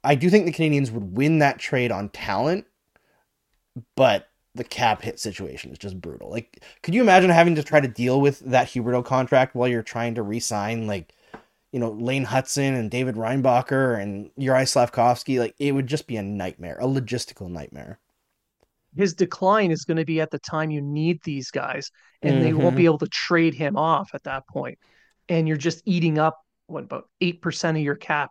[0.03, 2.67] I do think the Canadiens would win that trade on talent,
[3.97, 6.31] but the cap hit situation is just brutal.
[6.31, 9.83] Like, could you imagine having to try to deal with that Huberdeau contract while you're
[9.83, 11.15] trying to re-sign like,
[11.73, 15.39] you know, Lane Hutson and David Reinbacher and Juraj Slafkovsky?
[15.39, 18.01] Like, it would just be a nightmare, a logistical nightmare.
[18.97, 21.93] His decline is going to be at the time you need these guys,
[22.23, 22.43] and mm-hmm.
[22.43, 24.79] they won't be able to trade him off at that point.
[25.29, 28.31] And you're just eating up what about eight percent of your cap,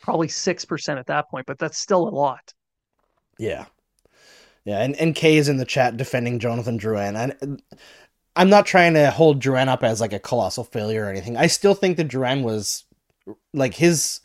[0.00, 2.52] probably six percent at that point, but that's still a lot.
[3.38, 3.66] Yeah,
[4.64, 7.16] yeah, and, and Kay is in the chat defending Jonathan Drouin.
[7.16, 7.62] And
[8.36, 11.36] I'm not trying to hold Drouin up as like a colossal failure or anything.
[11.36, 12.84] I still think that Drouin was
[13.54, 14.20] like his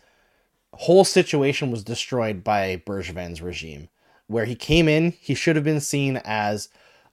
[0.73, 3.89] whole situation was destroyed by Bergevin's regime,
[4.27, 6.69] where he came in, he should have been seen as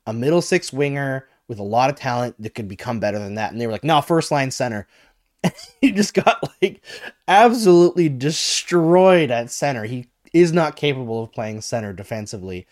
[0.07, 3.53] a middle six winger with a lot of talent that could become better than that.
[3.53, 4.89] And they were like, no, first line center.
[5.81, 6.83] he just got like
[7.29, 9.85] absolutely destroyed at center.
[9.85, 12.67] He is not capable of playing center defensively.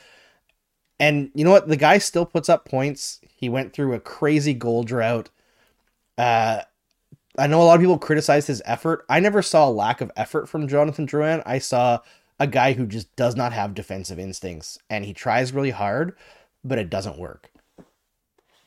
[0.99, 1.69] And you know what?
[1.69, 3.21] The guy still puts up points.
[3.27, 5.31] He went through a crazy goal drought.
[6.19, 6.63] Uh,
[7.39, 9.05] I know a lot of people criticize his effort.
[9.09, 11.43] I never saw a lack of effort from Jonathan Drouin.
[11.47, 12.01] I saw
[12.39, 16.17] a guy who just does not have defensive instincts and he tries really hard,
[16.65, 17.51] but it doesn't work.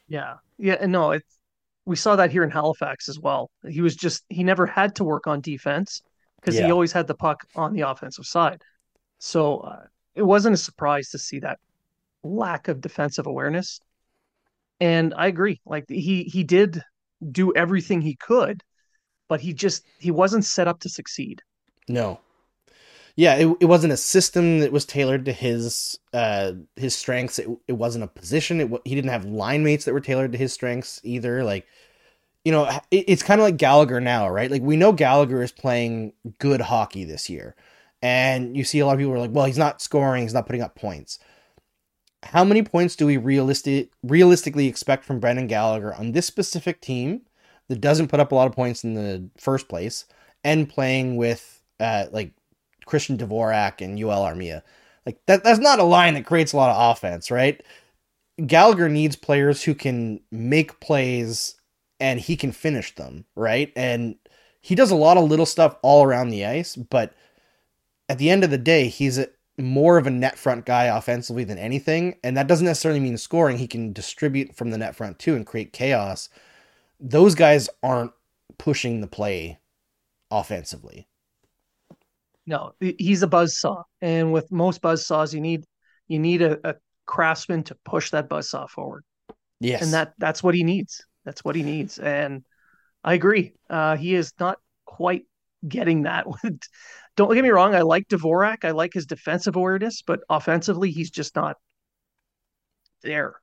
[0.08, 0.36] Yeah.
[0.58, 0.86] Yeah.
[0.86, 1.40] No, it's,
[1.86, 3.50] we saw that here in Halifax as well.
[3.68, 6.02] He was just, he never had to work on defense
[6.40, 6.66] because yeah.
[6.66, 8.62] he always had the puck on the offensive side.
[9.20, 11.60] So uh, it wasn't a surprise to see that
[12.24, 13.80] lack of defensive awareness.
[14.80, 15.62] And I agree.
[15.66, 16.82] Like he he did
[17.32, 18.64] do everything he could,
[19.30, 21.42] but he just he wasn't set up to succeed.
[21.88, 22.20] No.
[23.16, 27.40] Yeah, it, it wasn't a system that was tailored to his uh his strengths.
[27.40, 28.62] It, it wasn't a position.
[28.62, 31.44] It he didn't have line mates that were tailored to his strengths either.
[31.44, 31.68] Like
[32.46, 34.52] you know, it, it's kind of like Gallagher now, right?
[34.52, 37.56] Like we know Gallagher is playing good hockey this year.
[38.02, 40.46] And you see a lot of people are like, well, he's not scoring, he's not
[40.46, 41.20] putting up points
[42.24, 47.22] how many points do we realistic realistically expect from Brendan Gallagher on this specific team
[47.68, 50.06] that doesn't put up a lot of points in the first place
[50.44, 52.34] and playing with uh, like
[52.86, 54.62] Christian Dvorak and Joel Armia?
[55.06, 57.62] Like that that's not a line that creates a lot of offense, right?
[58.46, 61.56] Gallagher needs players who can make plays
[62.00, 63.72] and he can finish them, right?
[63.76, 64.16] And
[64.62, 67.14] he does a lot of little stuff all around the ice, but
[68.10, 69.28] at the end of the day, he's a,
[69.58, 73.58] more of a net front guy offensively than anything, and that doesn't necessarily mean scoring.
[73.58, 76.30] He can distribute from the net front too and create chaos.
[77.00, 78.14] Those guys aren't
[78.58, 79.60] pushing the play
[80.32, 81.08] offensively.
[82.46, 85.64] No, he's a buzz saw, and with most buzz saws, you need
[86.08, 86.76] you need a, a
[87.06, 89.04] craftsman to push that buzz saw forward.
[89.60, 91.06] Yes, and that that's what he needs.
[91.24, 92.44] That's what he needs, and
[93.04, 93.54] I agree.
[93.70, 95.24] Uh, he is not quite
[95.66, 96.26] getting that
[97.16, 98.66] don't get me wrong, I like Dvorak.
[98.66, 101.58] I like his defensive awareness, but offensively, he's just not
[103.04, 103.36] there.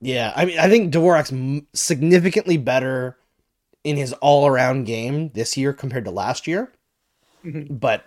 [0.00, 3.16] Yeah, I mean, I think Dvorak's significantly better
[3.82, 6.72] in his all-around game this year compared to last year,
[7.44, 7.74] mm-hmm.
[7.74, 8.04] but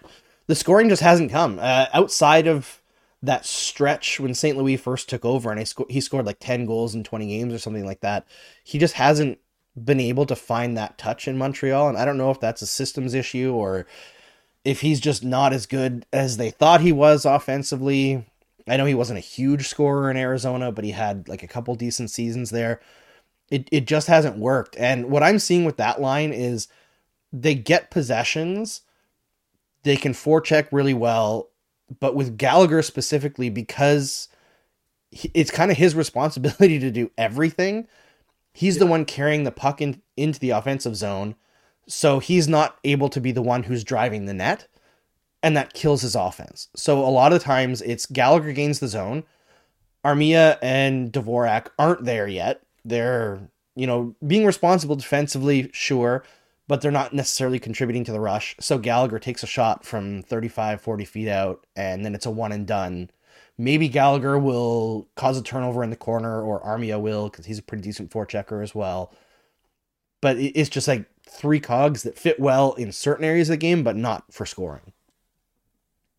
[0.49, 2.81] the scoring just hasn't come uh, outside of
[3.21, 4.57] that stretch when St.
[4.57, 7.53] Louis first took over, and he, sco- he scored like ten goals in twenty games
[7.53, 8.25] or something like that.
[8.63, 9.37] He just hasn't
[9.81, 12.67] been able to find that touch in Montreal, and I don't know if that's a
[12.67, 13.85] systems issue or
[14.65, 18.25] if he's just not as good as they thought he was offensively.
[18.67, 21.75] I know he wasn't a huge scorer in Arizona, but he had like a couple
[21.75, 22.81] decent seasons there.
[23.51, 24.75] It it just hasn't worked.
[24.77, 26.67] And what I'm seeing with that line is
[27.31, 28.81] they get possessions,
[29.89, 31.49] they can forecheck really well,
[31.99, 34.29] but with Gallagher specifically because
[35.11, 37.87] it's kind of his responsibility to do everything.
[38.53, 38.79] He's yeah.
[38.79, 41.35] the one carrying the puck in, into the offensive zone
[41.89, 44.67] so he's not able to be the one who's driving the net,
[45.41, 46.69] and that kills his offense.
[46.75, 49.23] So a lot of times it's Gallagher gains the zone.
[50.05, 52.61] Armia and Dvorak aren't there yet.
[52.85, 53.41] They're,
[53.75, 56.23] you know, being responsible defensively, sure,
[56.69, 58.55] but they're not necessarily contributing to the rush.
[58.59, 62.51] So Gallagher takes a shot from 35, 40 feet out, and then it's a one
[62.51, 63.09] and done.
[63.57, 67.63] Maybe Gallagher will cause a turnover in the corner, or Armia will, because he's a
[67.63, 69.11] pretty decent forechecker as well.
[70.21, 73.83] But it's just like three cogs that fit well in certain areas of the game,
[73.83, 74.93] but not for scoring.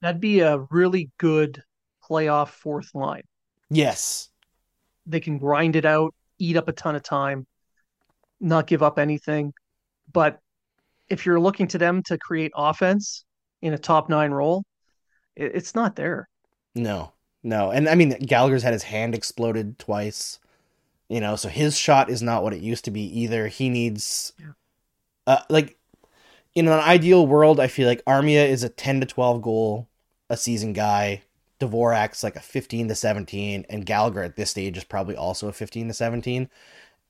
[0.02, 1.62] That'd be a really good
[2.04, 3.22] playoff fourth line.
[3.70, 4.30] Yes.
[5.06, 7.46] They can grind it out, eat up a ton of time,
[8.40, 9.52] not give up anything.
[10.12, 10.40] But
[11.08, 13.24] if you're looking to them to create offense
[13.62, 14.64] in a top nine role,
[15.36, 16.28] it's not there.
[16.74, 17.70] No, no.
[17.70, 20.38] And I mean, Gallagher's had his hand exploded twice,
[21.08, 23.48] you know, so his shot is not what it used to be either.
[23.48, 24.52] He needs, yeah.
[25.26, 25.76] uh, like,
[26.54, 29.88] in an ideal world, I feel like Armia is a 10 to 12 goal
[30.28, 31.22] a season guy.
[31.60, 35.52] Dvorak's like a 15 to 17, and Gallagher at this stage is probably also a
[35.52, 36.48] 15 to 17.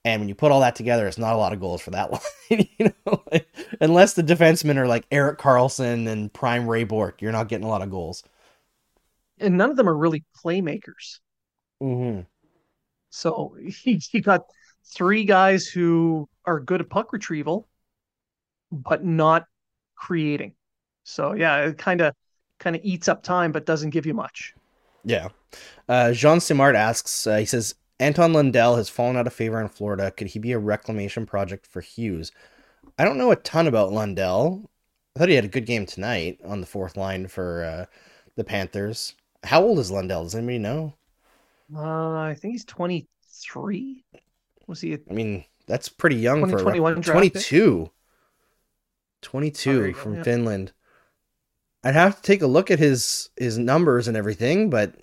[0.05, 2.11] And when you put all that together, it's not a lot of goals for that
[2.51, 2.69] line.
[2.79, 3.23] you know,
[3.81, 7.69] unless the defensemen are like Erik Karlsson and Prime Ray Bourque, you're not getting a
[7.71, 8.23] lot of goals.
[9.39, 11.19] And none of them are really playmakers.
[11.83, 12.23] Mm-hmm.
[13.11, 14.43] So he, he got
[14.85, 17.69] three guys who are good at puck retrieval,
[18.73, 19.45] but not
[19.97, 20.55] creating.
[21.05, 22.15] So yeah, it kind of
[22.59, 24.55] kind of eats up time, but doesn't give you much.
[25.05, 25.29] Yeah.
[25.89, 29.69] Uh, Jean Simard asks, uh, he says, Anton Lundell has fallen out of favor in
[29.69, 30.11] Florida.
[30.11, 32.33] Could he be a reclamation project for Hughes?
[32.99, 34.71] I don't know a ton about Lundell.
[35.15, 37.87] I thought he had a good game tonight on the fourth line for uh,
[38.37, 39.15] the Panthers.
[39.45, 40.25] How old is Lundell?
[40.25, 40.95] Does anybody know?
[41.77, 44.03] Uh, I think he's 23.
[44.67, 44.95] Was he?
[44.95, 44.99] A...
[45.11, 47.91] I mean, that's pretty young for 22.
[49.21, 50.23] 22 oh, from yeah.
[50.23, 50.73] Finland.
[51.85, 54.95] I'd have to take a look at his his numbers and everything, but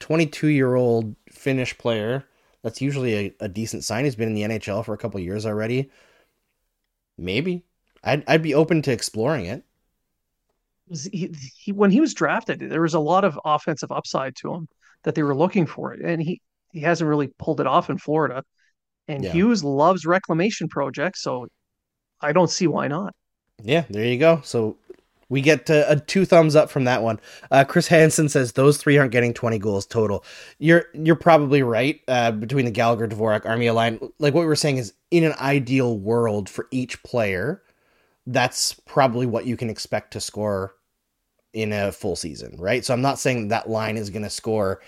[0.00, 1.14] 22 year old
[1.46, 2.24] Finnish player.
[2.64, 4.04] That's usually a, a decent sign.
[4.04, 5.92] He's been in the NHL for a couple years already.
[7.16, 7.62] Maybe
[8.02, 9.62] I'd I'd be open to exploring it.
[11.12, 14.66] He, he, when he was drafted, there was a lot of offensive upside to him
[15.04, 16.40] that they were looking for, it, and he
[16.72, 18.42] he hasn't really pulled it off in Florida.
[19.06, 19.30] And yeah.
[19.30, 21.46] Hughes loves reclamation projects, so
[22.20, 23.14] I don't see why not.
[23.62, 24.40] Yeah, there you go.
[24.42, 24.78] So
[25.28, 27.20] we get uh, a two thumbs up from that one.
[27.50, 30.24] Uh, Chris Hansen says those three aren't getting 20 goals total.
[30.58, 32.00] You're you're probably right.
[32.06, 35.34] Uh, between the Gallagher Dvorak Armia line, like what we were saying is in an
[35.40, 37.62] ideal world for each player,
[38.26, 40.74] that's probably what you can expect to score
[41.52, 42.84] in a full season, right?
[42.84, 44.82] So I'm not saying that line is going to score,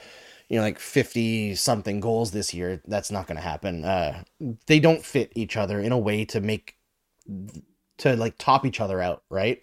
[0.49, 2.83] you know, like 50 something goals this year.
[2.87, 3.85] That's not going to happen.
[3.85, 4.23] Uh,
[4.67, 6.77] they don't fit each other in a way to make
[7.99, 9.63] to like top each other out, right?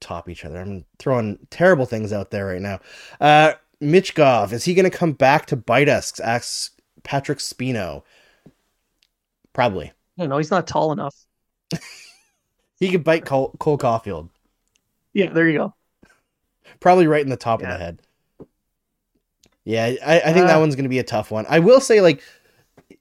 [0.00, 0.60] Top each other.
[0.60, 2.80] I'm throwing terrible things out there right now.
[3.20, 6.18] Uh, Michkov, is he going to come back to bite us?
[6.20, 6.70] Asks
[7.02, 8.02] Patrick Spino.
[9.52, 9.92] Probably.
[10.16, 11.14] No, no, he's not tall enough.
[12.80, 14.28] he could bite Cole, Cole Caufield.
[15.12, 15.74] Yeah, there you go.
[16.78, 17.66] Probably right in the top yeah.
[17.66, 18.02] of the head.
[19.64, 21.46] Yeah, I, I think uh, that one's going to be a tough one.
[21.48, 22.22] I will say, like,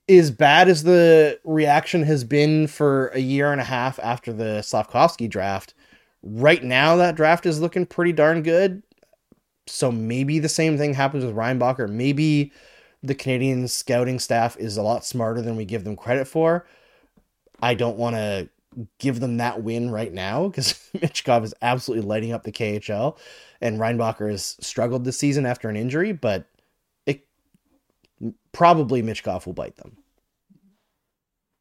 [0.07, 4.59] as bad as the reaction has been for a year and a half after the
[4.61, 5.73] Slafkovsky draft,
[6.21, 8.83] Right now, that draft is looking pretty darn good.
[9.67, 11.89] So maybe the same thing happens with Reinbacher.
[11.89, 12.51] Maybe
[13.03, 16.65] the Canadian scouting staff is a lot smarter than we give them credit for.
[17.61, 18.49] I don't want to
[18.99, 23.17] give them that win right now because Michkov is absolutely lighting up the KHL,
[23.61, 26.45] and Reinbacher has struggled this season after an injury, but
[27.05, 27.27] it
[28.51, 29.97] probably Michkov will bite them.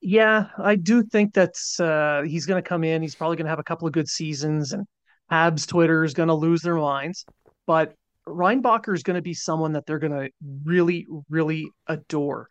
[0.00, 3.02] Yeah, I do think that's uh, he's going to come in.
[3.02, 4.86] He's probably going to have a couple of good seasons, and
[5.30, 7.24] Habs Twitter is going to lose their minds.
[7.66, 7.94] But
[8.26, 10.30] Reinbacher is going to be someone that they're going to
[10.64, 12.48] really, really adore.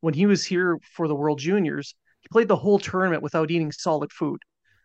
[0.00, 3.72] When he was here for the World Juniors, he played the whole tournament without eating
[3.72, 4.40] solid food.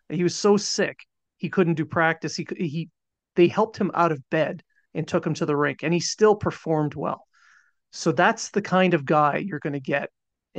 [0.09, 0.97] He was so sick
[1.37, 2.35] he couldn't do practice.
[2.35, 2.89] He he
[3.35, 6.35] they helped him out of bed and took him to the rink, and he still
[6.35, 7.25] performed well.
[7.91, 10.09] So that's the kind of guy you're going to get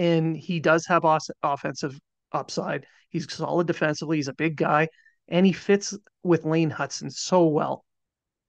[0.01, 1.05] and he does have
[1.43, 2.01] offensive
[2.33, 2.87] upside.
[3.11, 4.17] He's solid defensively.
[4.17, 4.89] He's a big guy,
[5.29, 7.85] and he fits with Lane Hutson so well,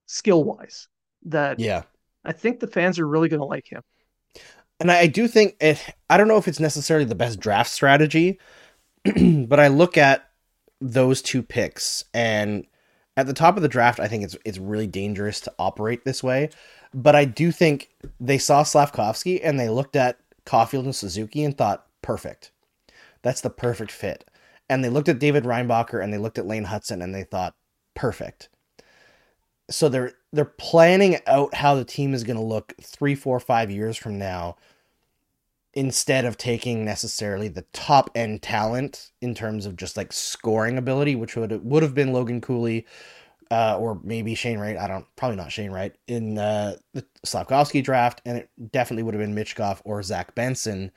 [0.06, 0.88] skill wise.
[1.24, 1.84] That yeah,
[2.24, 3.82] I think the fans are really going to like him.
[4.80, 5.84] And I do think it.
[6.10, 8.40] I don't know if it's necessarily the best draft strategy,
[9.04, 10.30] but I look at
[10.80, 12.66] those two picks and
[13.18, 16.24] at the top of the draft, I think it's it's really dangerous to operate this
[16.24, 16.50] way.
[16.94, 17.90] But I do think
[18.22, 22.52] they saw Slafkovsky and they looked at Caufield and Suzuki and thought, perfect.
[23.24, 24.26] That's the perfect fit.
[24.70, 27.56] And they looked at David Reinbacher and they looked at Lane Hutson and they thought,
[27.96, 28.50] perfect.
[29.70, 33.72] So they're they're planning out how the team is going to look three, four, five
[33.72, 34.58] years from now.
[35.74, 41.16] instead of taking necessarily the top end talent in terms of just like scoring ability,
[41.16, 42.86] which would would have been Logan Cooley,
[43.52, 44.78] uh, or maybe Shane Wright.
[44.78, 49.14] I don't probably not Shane Wright in uh, the Slafkovsky draft, and it definitely would
[49.14, 50.92] have been Michkov or Zach Benson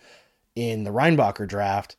[0.54, 1.96] in the Reinbacher draft.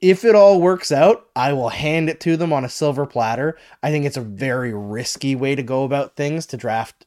[0.00, 3.56] If it all works out, I will hand it to them on a silver platter.
[3.82, 7.04] I think it's a very risky way to go about things to draft,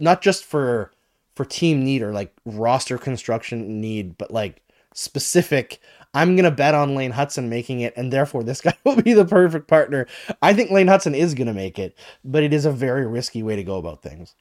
[0.00, 0.90] not just for
[1.36, 4.62] for team need or like roster construction need, but like
[4.94, 5.80] specific.
[6.14, 9.24] I'm gonna bet on Lane Hutson making it, and therefore this guy will be the
[9.24, 10.06] perfect partner.
[10.42, 13.56] I think Lane Hutson is gonna make it, but it is a very risky way
[13.56, 14.34] to go about things.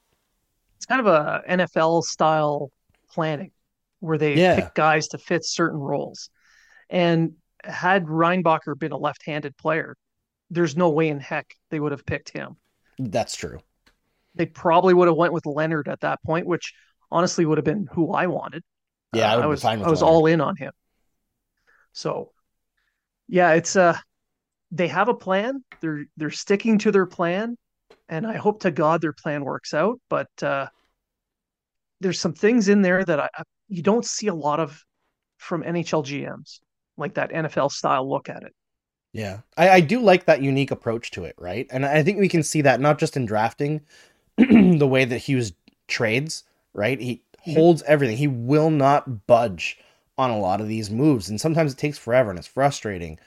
[0.77, 2.71] It's kind of a NFL style
[3.09, 3.51] planning
[3.99, 4.55] where they Yeah.
[4.55, 6.29] pick guys to fit certain roles.
[6.89, 9.97] And had Reinbacher been a left-handed player,
[10.49, 12.57] there's no way in heck they would have picked him.
[12.99, 13.59] That's true.
[14.35, 16.73] They probably would have went with Leonard at that point, which
[17.11, 18.63] honestly would have been who I wanted.
[19.13, 20.15] Yeah, I Uh, would I was fine with I was Leonard.
[20.15, 20.71] all in on him.
[21.93, 22.31] So
[23.27, 23.97] yeah, it's uh
[24.71, 25.63] they have a plan.
[25.81, 27.57] They're they're sticking to their plan,
[28.09, 29.99] and I hope to God their plan works out.
[30.09, 30.67] But uh
[31.99, 34.83] there's some things in there that I, I you don't see a lot of
[35.37, 36.59] from NHL GMs,
[36.97, 38.53] like that NFL style look at it.
[39.13, 41.67] Yeah, I, I do like that unique approach to it, right?
[41.69, 43.81] And I think we can see that not just in drafting,
[44.37, 45.53] the way that Hughes
[45.87, 46.99] trades, right?
[46.99, 47.53] He Mhm.
[47.53, 48.17] holds everything.
[48.17, 49.77] He will not budge
[50.21, 53.19] on a lot of these moves, and sometimes it takes forever and it's frustrating.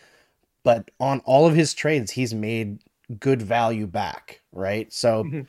[0.63, 2.79] But on all of his trades, he's made
[3.21, 4.93] good value back, right?
[4.93, 5.47] So Mhm.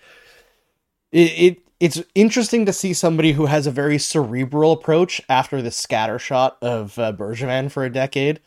[1.11, 5.71] it, it it's interesting to see somebody who has a very cerebral approach after the
[5.71, 8.39] scatter shot of uh, Bergevin for a decade.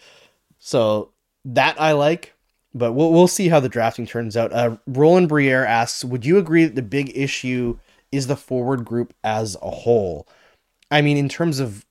[0.59, 1.13] So
[1.45, 2.35] that I like,
[2.75, 4.53] but we'll we'll see how the drafting turns out.
[4.53, 7.79] Uh, Roland Briere asks, "Would you agree that the big issue
[8.13, 10.27] is the forward group as a whole?
[10.91, 11.85] I mean, in terms of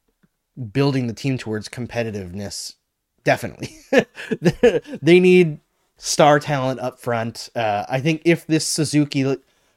[0.71, 2.75] building the team towards competitiveness,
[3.23, 3.77] definitely.
[5.01, 5.59] they need
[5.97, 7.49] star talent up front.
[7.55, 9.23] Uh, I think if this Suzuki,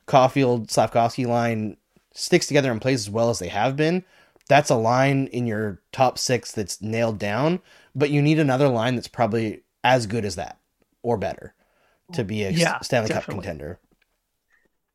[0.06, 1.76] Caufield, Slafkovsky line
[2.12, 4.04] sticks together and plays as well as they have been,
[4.48, 7.60] that's a line in your top six that's nailed down.
[7.94, 10.58] But you need another line that's probably as good as that
[11.02, 11.54] or better
[12.12, 13.78] to be a Yeah, Stanley Cup contender.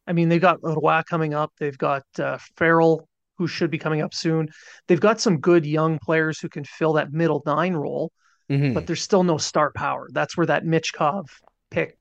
[0.07, 1.53] I mean, they've got Roy coming up.
[1.57, 3.07] They've got uh, Farrell,
[3.37, 4.49] who should be coming up soon.
[4.87, 8.11] They've got some good young players who can fill that middle nine role,
[8.49, 8.73] Mhm.
[8.73, 10.07] but there's still no star power.
[10.11, 11.25] That's where that Michkov
[11.71, 11.97] pick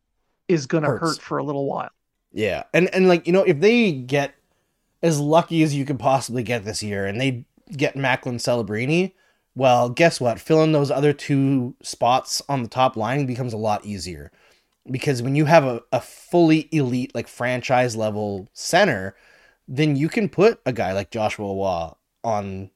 [0.49, 1.91] is going to hurt for a little while.
[2.33, 4.35] Yeah, and and like you know, if they get
[5.03, 7.45] as lucky as you could possibly get this year, and they
[7.77, 9.13] get Macklin Celebrini,
[9.55, 10.41] well, guess what?
[10.41, 14.31] Filling those other two spots on the top line becomes a lot easier
[14.91, 19.15] because when you have a, a fully elite, like franchise level center,
[19.67, 21.93] then you can put a guy like Joshua Roy
[22.23, 22.71] on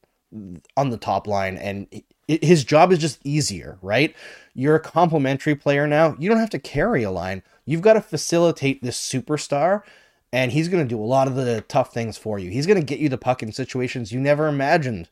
[0.77, 1.87] on the top line, and
[2.27, 4.15] his job is just easier, right?
[4.55, 6.17] You're a complimentary player now.
[6.19, 7.43] You don't have to carry a line.
[7.65, 9.83] You've got to facilitate this superstar,
[10.33, 12.51] and he's going to do a lot of the tough things for you.
[12.51, 15.09] He's going to get you the puck in situations you never imagined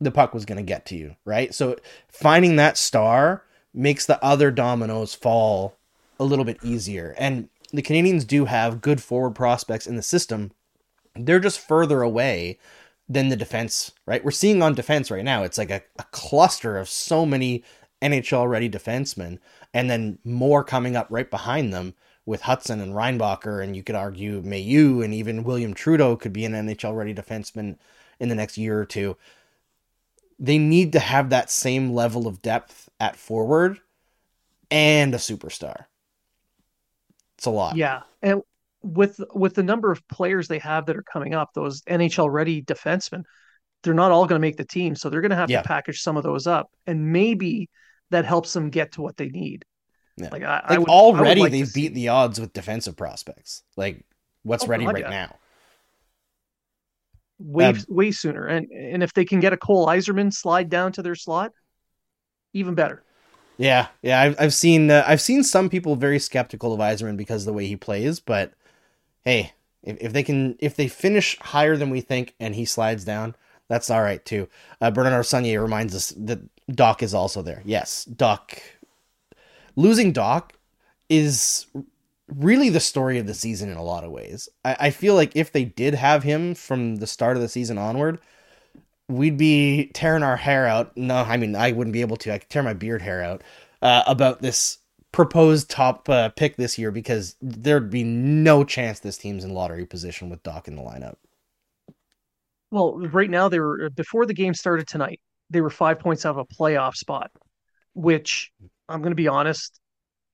[0.00, 1.54] the puck was going to get to you, right?
[1.54, 1.76] So
[2.08, 5.76] finding that star makes the other dominoes fall
[6.18, 7.14] a little bit easier.
[7.18, 10.52] And the Canadiens do have good forward prospects in the system.
[11.16, 12.58] They're just further away
[13.08, 14.24] than the defense, right?
[14.24, 17.62] We're seeing on defense right now, it's like a, a cluster of so many
[18.02, 19.38] NHL ready defensemen,
[19.72, 21.94] and then more coming up right behind them
[22.26, 26.44] with Hutson and Reinbacher, and you could argue Mailloux and even William Trudeau could be
[26.44, 27.76] an NHL ready defenseman
[28.18, 29.16] in the next year or two.
[30.38, 33.80] They need to have that same level of depth at forward
[34.70, 35.86] and a superstar.
[37.36, 37.76] It's a lot.
[37.76, 38.42] Yeah, and
[38.84, 42.62] with with the number of players they have that are coming up, those NHL ready
[42.62, 43.24] defensemen,
[43.82, 45.62] they're not all going to make the team, so they're going to have Yeah.
[45.62, 47.70] to package some of those up, and maybe
[48.10, 49.64] that helps them get to what they need.
[50.16, 50.28] Yeah.
[50.30, 53.62] Like I, I would, already, I like they've beat the odds with defensive prospects.
[53.76, 54.04] Like
[54.42, 55.10] what's Oh, ready God, right yeah.
[55.10, 55.36] now.
[57.38, 58.46] way Um, way sooner.
[58.46, 61.52] And and if they can get a Cole Eiserman slide down to their slot,
[62.54, 63.04] even better.
[63.56, 67.42] Yeah, yeah, I've I've seen uh, I've seen some people very skeptical of Eiserman because
[67.42, 68.52] of the way he plays, but
[69.24, 69.52] hey,
[69.82, 73.34] if, if they can if they finish higher than we think and he slides down,
[73.68, 74.48] that's all right too.
[74.80, 77.62] Uh, Bernard Arsaunier reminds us that Dach is also there.
[77.64, 78.58] Yes, Dach.
[79.76, 80.50] Losing Dach
[81.08, 81.66] is
[82.28, 84.48] really the story of the season in a lot of ways.
[84.64, 87.76] I, I feel like if they did have him from the start of the season
[87.76, 88.18] onward,
[89.08, 90.96] we'd be tearing our hair out.
[90.96, 92.32] No, I mean I wouldn't be able to.
[92.32, 93.42] I could tear my beard hair out
[93.82, 94.78] uh, about this
[95.14, 99.86] proposed top uh, pick this year because there'd be no chance this team's in lottery
[99.86, 101.14] position with Dach in the lineup.
[102.72, 105.20] Well, right now they were before the game started tonight.
[105.50, 107.30] They were five points out of a playoff spot,
[107.92, 108.50] which
[108.88, 109.78] I'm going to be honest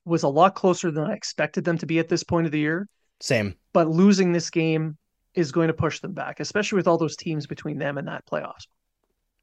[0.03, 2.59] was a lot closer than I expected them to be at this point of the
[2.59, 2.87] year.
[3.19, 3.53] Same.
[3.73, 4.97] But losing this game
[5.35, 8.25] is going to push them back, especially with all those teams between them and that
[8.25, 8.65] playoffs.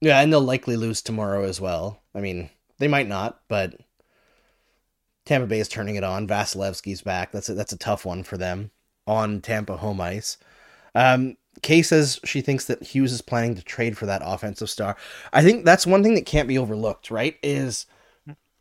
[0.00, 2.02] Yeah, and they'll likely lose tomorrow as well.
[2.12, 3.76] I mean, they might not, but
[5.28, 6.26] Tampa Bay is turning it on.
[6.26, 7.32] Vasilevskiy's back.
[7.32, 8.70] That's a, that's a tough one for them
[9.06, 10.38] on Tampa home ice.
[10.94, 14.96] Um, Kay says she thinks that Hughes is planning to trade for that offensive star.
[15.32, 17.36] I think that's one thing that can't be overlooked, right?
[17.42, 17.84] Is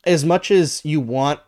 [0.05, 1.39] as much as you want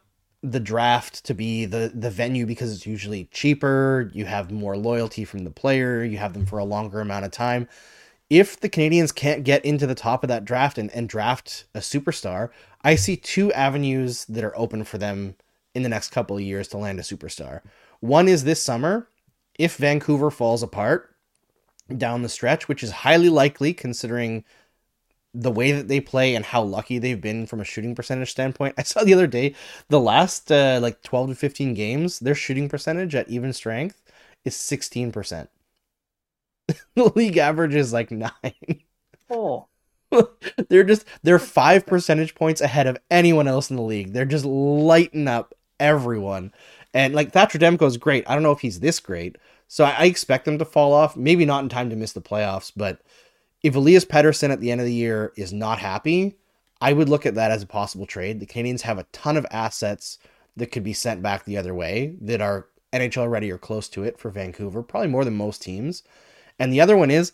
[0.42, 5.26] the draft to be the the venue because it's usually cheaper, you have more loyalty
[5.26, 7.68] from the player, you have them for a longer amount of time.
[8.30, 11.80] If the Canadiens can't get into the top of that draft and, and draft a
[11.80, 12.50] superstar,
[12.84, 15.36] I see two avenues that are open for them
[15.74, 17.62] in the next couple of years to land a superstar.
[18.02, 19.08] One is this summer,
[19.58, 21.16] if Vancouver falls apart
[21.98, 24.44] down the stretch, which is highly likely considering
[25.34, 28.76] the way that they play and how lucky they've been from a shooting percentage standpoint.
[28.78, 29.54] I saw the other day
[29.88, 34.02] the last uh, like 12 to 15 games, their shooting percentage at even strength
[34.46, 35.48] is 16%.
[36.96, 38.32] the league average is like 9.
[39.30, 39.68] Oh.
[40.70, 44.14] they're just they're 5 percentage points ahead of anyone else in the league.
[44.14, 46.52] They're just lighting up everyone.
[46.94, 48.28] And like Thatcher Demko is great.
[48.28, 49.38] I don't know if he's this great.
[49.68, 51.16] So I, I expect them to fall off.
[51.16, 53.02] Maybe not in time to miss the playoffs, but
[53.62, 56.36] if Elias Pettersson at the end of the year is not happy,
[56.82, 58.40] I would look at that as a possible trade.
[58.40, 60.18] The Canadiens have a ton of assets
[60.56, 64.04] that could be sent back the other way that are NHL ready or close to
[64.04, 66.04] it for Vancouver, probably more than most teams.
[66.60, 67.32] And the other one is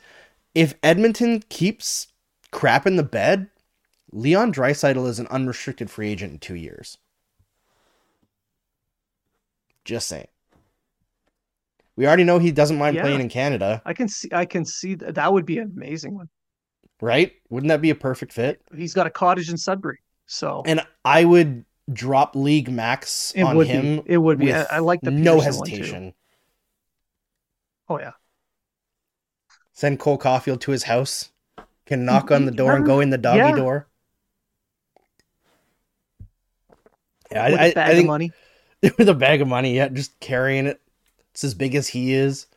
[0.54, 2.08] if Edmonton keeps
[2.52, 3.48] crap in the bed,
[4.12, 6.98] Leon Draisaitl is an unrestricted free agent in two years.
[9.84, 10.28] Just saying.
[11.96, 13.04] We already know he doesn't mind Yeah.
[13.04, 16.14] playing in Canada, I can see I can see that that would be an amazing
[16.16, 16.30] one.
[17.02, 17.34] right?
[17.50, 18.62] Wouldn't that be a perfect fit?
[18.76, 20.00] He's got a cottage in Sudbury.
[20.28, 23.98] So And I would drop league max it on would him.
[23.98, 24.14] be.
[24.14, 24.54] It would be.
[24.54, 25.44] I, I like the no Pettersson too.
[25.44, 26.14] hesitation.
[27.90, 28.14] Oh yeah.
[29.76, 31.30] Send Cole Caufield to his house.
[31.86, 33.56] Can knock on the door and go in the doggy Yeah.
[33.58, 33.88] door.
[37.32, 38.32] Yeah, With I, bag I think of money.
[38.98, 40.82] with a bag of money, yeah, just carrying it.
[41.32, 42.48] It's as big as he is.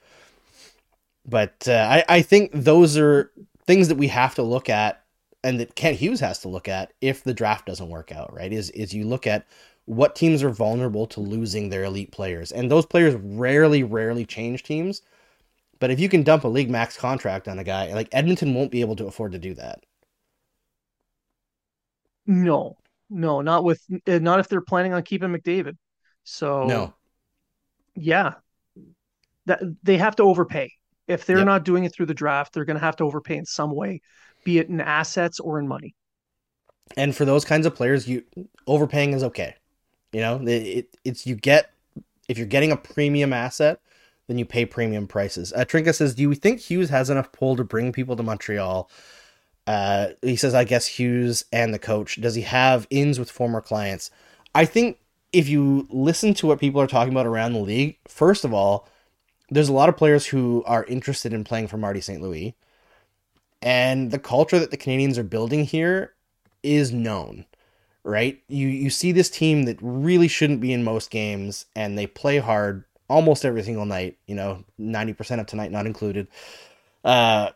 [1.27, 3.31] But uh, I, I think those are
[3.67, 5.05] things that we have to look at
[5.45, 8.53] and that Kent Hughes has to look at if the draft doesn't work out, right?
[8.53, 9.47] Is is you look at
[9.85, 12.53] what teams are vulnerable to losing their elite players.
[12.53, 15.03] And those players rarely, rarely change teams.
[15.81, 18.71] But if you can dump a league max contract on a guy, like Edmonton won't
[18.71, 19.85] be able to afford to do that.
[22.27, 22.79] No,
[23.11, 25.77] no, not with uh, not if they're planning on keeping McDavid.
[26.25, 26.95] So No.
[27.95, 28.35] yeah,
[29.47, 30.71] that they have to overpay.
[31.07, 31.45] If they're Yep.
[31.45, 34.03] not doing it through the draft, they're going to have to overpay in some way,
[34.45, 35.95] be it in assets or in money.
[36.97, 38.25] And for those kinds of players, you
[38.67, 39.55] overpaying is okay.
[40.13, 41.71] You know, it, it it's you get
[42.29, 43.81] if you're getting a premium asset,
[44.29, 45.53] then you pay premium prices.
[45.53, 48.89] Uh, Trinka says, "Do you think Hughes has enough pull to bring people to Montreal?"
[49.67, 52.21] Uh, he says, "I guess Hughes and the coach.
[52.21, 54.11] Does he have ins with former clients?"
[54.55, 54.99] I think
[55.33, 58.89] if you listen to what people are talking about around the league, first of all,
[59.51, 62.23] there's a lot of players who are interested in playing for Marty St.
[62.23, 62.55] Louis,
[63.63, 66.15] and the culture that the Canadiens are building here
[66.63, 67.47] is known
[68.09, 68.43] right?
[68.49, 72.39] You you see this team that really shouldn't be in most games, and they play
[72.39, 74.19] hard almost every single night.
[74.27, 76.29] You know, ninety percent of tonight not included.
[77.05, 77.51] Uh,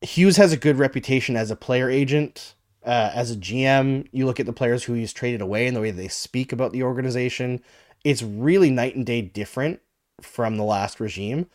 [0.00, 2.54] Hughes has a good reputation as a player agent.
[2.84, 5.80] Uh, as a GM, you look at the players who he's traded away and the
[5.80, 7.60] way they speak about the organization.
[8.02, 9.80] It's really night and day different
[10.20, 11.46] from the last regime.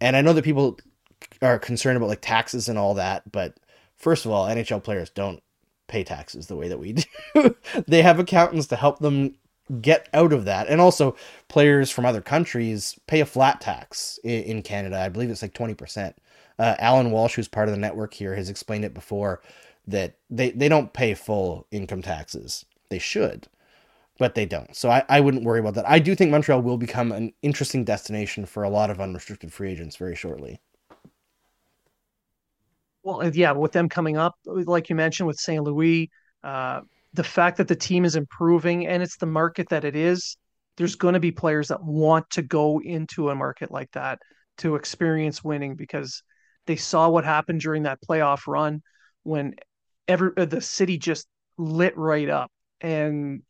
[0.00, 0.78] And I know that people
[1.42, 3.58] are concerned about like taxes and all that, but
[3.96, 5.42] first of all, NHL players don't
[5.88, 6.92] pay taxes the way that we
[7.34, 7.56] do.
[7.88, 9.34] they have accountants to help them
[9.80, 10.68] get out of that.
[10.68, 11.16] And also,
[11.48, 15.00] players from other countries pay a flat tax in, Canada.
[15.00, 16.14] I believe it's like 20%.
[16.58, 19.40] Uh, Allan Walsh, who's part of the network here, has explained it before
[19.86, 22.64] that they, they don't pay full income taxes.
[22.90, 23.48] They should,
[24.18, 24.74] but they don't.
[24.76, 25.88] So I, I wouldn't worry about that.
[25.88, 29.70] I do think Montreal will become an interesting destination for a lot of unrestricted free
[29.70, 30.60] agents very shortly.
[33.02, 35.62] Well, yeah, with them coming up, like you mentioned with St.
[35.62, 36.10] Louis,
[36.44, 36.82] uh,
[37.12, 40.36] the fact that the team is improving and it's the market that it is,
[40.76, 44.20] there's going to be players that want to go into a market like that
[44.58, 46.22] to experience winning because
[46.66, 48.82] they saw what happened during that playoff run
[49.24, 49.54] when
[50.08, 51.26] every uh, the city just
[51.58, 52.50] lit right up
[52.80, 53.42] and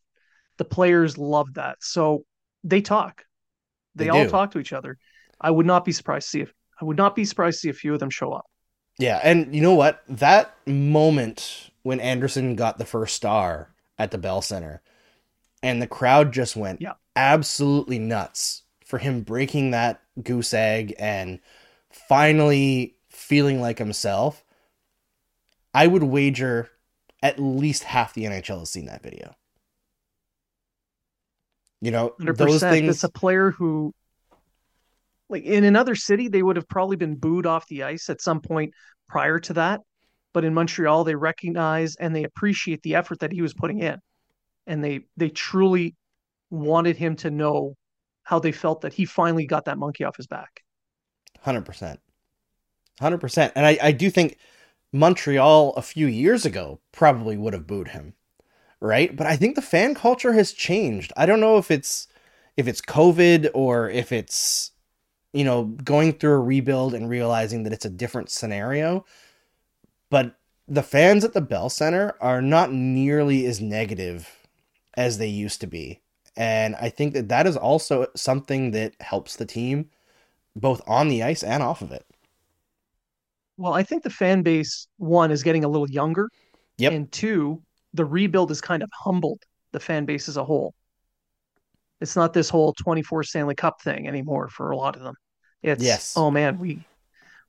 [0.57, 1.77] the players loved that.
[1.81, 2.25] So
[2.65, 3.25] they talk.
[3.95, 4.31] They, They all do.
[4.31, 4.99] talk to each other.
[5.41, 7.69] I would not be surprised to see if I would not be surprised to see
[7.71, 8.47] a few of them show up.
[8.99, 10.03] Yeah, and you know what?
[10.09, 14.83] That moment when Anderson got the first star at the Bell Center,
[15.63, 16.95] and the crowd just went Yeah.
[17.17, 21.41] absolutely nuts for him breaking that goose egg and
[21.91, 24.45] finally feeling like himself.
[25.73, 26.71] I would wager
[27.23, 29.35] at least half the NHL has seen that video.
[31.81, 32.89] You know, Hundred those things.
[32.89, 33.95] It's a player who,
[35.29, 38.41] like in another city, they would have probably been booed off the ice at some
[38.41, 38.75] point
[39.09, 39.81] prior to that.
[40.33, 43.99] But in Montreal, they recognize and they appreciate the effort that he was putting in,
[44.67, 45.97] and they they truly
[46.51, 47.77] wanted him to know
[48.23, 50.63] how they felt that he finally got that monkey off his back.
[51.41, 52.01] Hundred percent,
[53.01, 54.37] hundred percent, and I, I do think
[54.93, 58.15] Montreal a few years ago probably would have booed him,
[58.81, 59.15] right?
[59.15, 61.13] But I think the fan culture has changed.
[61.17, 62.09] I don't know if it's
[62.57, 64.73] if it's COVID or if it's
[65.33, 69.05] you know going through a rebuild and realizing that it's a different scenario,
[70.11, 70.37] but
[70.69, 74.47] the fans at the Bell Center are not nearly as negative
[74.97, 76.01] as they used to be.
[76.37, 79.91] And I think that that is also something that helps the team
[80.57, 82.07] both on the ice and off of it.
[83.57, 86.29] Well, I think the fan base one is getting a little younger,
[86.79, 86.93] Yep.
[86.93, 89.43] and two, the rebuild has kind of humbled
[89.73, 90.75] the fan base as a whole.
[92.01, 95.15] It's not this whole 24 Stanley Cup thing anymore for a lot of them.
[95.63, 96.17] It's Yes.
[96.17, 96.81] oh man, we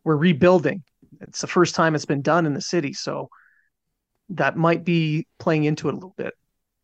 [0.03, 0.83] we're rebuilding.
[1.19, 3.29] It's the first time it's been done in the city, so
[4.29, 6.33] that might be playing into it a little bit.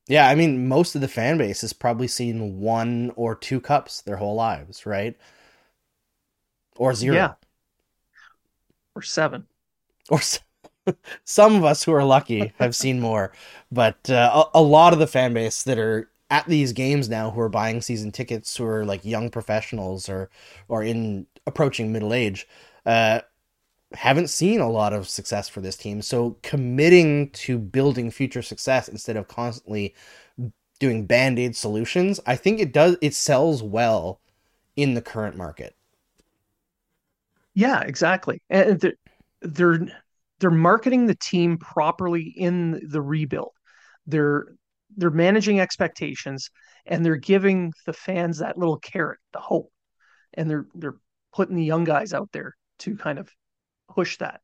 [0.07, 4.01] Yeah, I mean, most of the fan base has probably seen one or two cups
[4.01, 5.15] their whole lives, right?
[6.78, 7.15] Or zero.
[7.15, 7.36] Yeah.
[8.95, 9.47] Or seven.
[10.09, 10.39] Or s-
[11.23, 13.32] some of us who are lucky have seen more,
[13.71, 17.32] but uh, a, a lot of the fan base that are at these games now
[17.32, 20.30] who are buying season tickets who are like young professionals or
[20.67, 22.45] or in approaching middle age
[22.86, 23.21] uh
[23.93, 28.88] haven't seen a lot of success for this team so committing to building future success
[28.89, 29.95] instead of constantly
[30.79, 34.21] doing band-aid solutions i think it does it sells well
[34.75, 35.75] in the current market
[37.53, 38.41] Yeah, exactly.
[38.49, 38.93] And they're
[39.41, 39.79] they're
[40.39, 43.53] they're marketing the team properly in the rebuild.
[44.05, 44.47] They're
[44.95, 46.49] they're managing expectations
[46.85, 49.71] and they're giving the fans that little carrot, the hope.
[50.33, 50.97] And they're they're
[51.33, 53.31] putting the young guys out there to kind of
[53.93, 54.41] push that.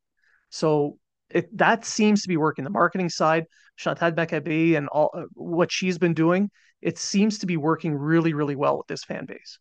[0.50, 0.98] So
[1.30, 2.64] it that seems to be working.
[2.64, 7.46] The marketing side, Chantal Machabée and all uh, what she's been doing, it seems to
[7.46, 9.58] be working really, really well with this fan base.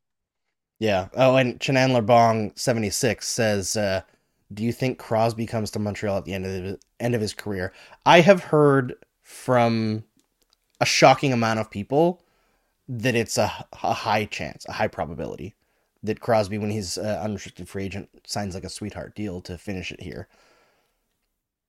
[0.80, 1.08] Yeah.
[1.16, 4.02] Oh, and Chenan Lebong seventy six says, uh,
[4.54, 7.34] "Do you think Crosby comes to Montreal at the end of the end of his
[7.34, 7.74] career?"
[8.06, 10.04] I have heard from
[10.82, 12.22] a shocking amount of people
[12.90, 15.56] that it's a, a high chance, a high probability
[16.04, 19.92] that Crosby, when he's uh, unrestricted free agent, signs like a sweetheart deal to finish
[19.92, 20.28] it here.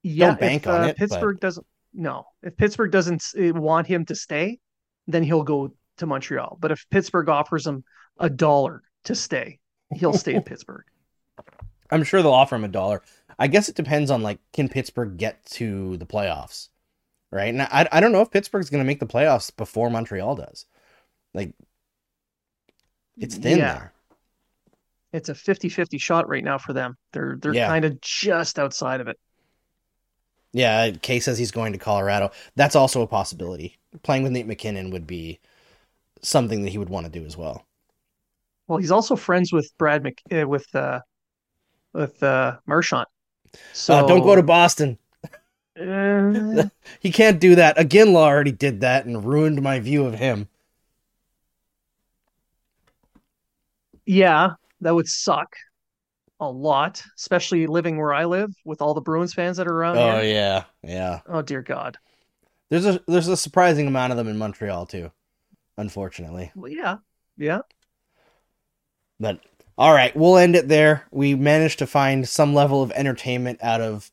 [0.02, 1.66] Yeah, Don't bank if, on uh, it, but- Pittsburgh doesn't.
[1.96, 4.58] No, if Pittsburgh doesn't eh, want him to stay,
[5.06, 6.58] then he'll go to Montreal.
[6.60, 7.84] But if Pittsburgh offers him
[8.18, 9.60] a dollar to stay,
[9.94, 10.84] he'll stay in Pittsburgh.
[11.90, 13.02] I'm sure they'll offer him a dollar.
[13.38, 16.68] I guess it depends on like can Pittsburgh get to the playoffs,
[17.30, 17.48] right?
[17.54, 20.66] And I I don't know if Pittsburgh's going to make the playoffs before Montreal does.
[21.32, 21.52] Like
[23.16, 23.72] it's thin Yeah.
[23.74, 23.92] there.
[25.14, 26.96] It's a 50-50 shot right now for them.
[27.12, 27.66] They're they're Yeah.
[27.66, 29.18] kind of just outside of it.
[30.52, 32.30] Yeah, Kay says he's going to Colorado.
[32.54, 33.78] That's also a possibility.
[34.02, 35.40] Playing with Nate MacKinnon would be
[36.22, 37.66] something that he would want to do as well.
[38.66, 41.00] Well, he's also friends with Brad Mc uh, with uh
[41.94, 43.06] with uh Marchand.
[43.72, 44.98] So uh, don't go to Boston.
[45.76, 46.64] uh,
[47.00, 47.78] He can't do that.
[47.78, 50.48] Again, Law already did that and ruined my view of him.
[54.06, 54.54] yeah,
[54.84, 55.54] that would suck
[56.40, 59.96] a lot, especially living where I live with all the Bruins fans that are around
[59.98, 60.32] Oh here.
[60.32, 61.20] yeah, yeah.
[61.26, 61.98] Oh dear God.
[62.70, 65.10] There's a there's a surprising amount of them in Montreal too,
[65.76, 66.50] unfortunately.
[66.54, 66.98] Well, yeah,
[67.36, 67.60] yeah.
[69.20, 69.40] But
[69.76, 71.06] all right, we'll end it there.
[71.10, 74.10] We managed to find some level of entertainment out of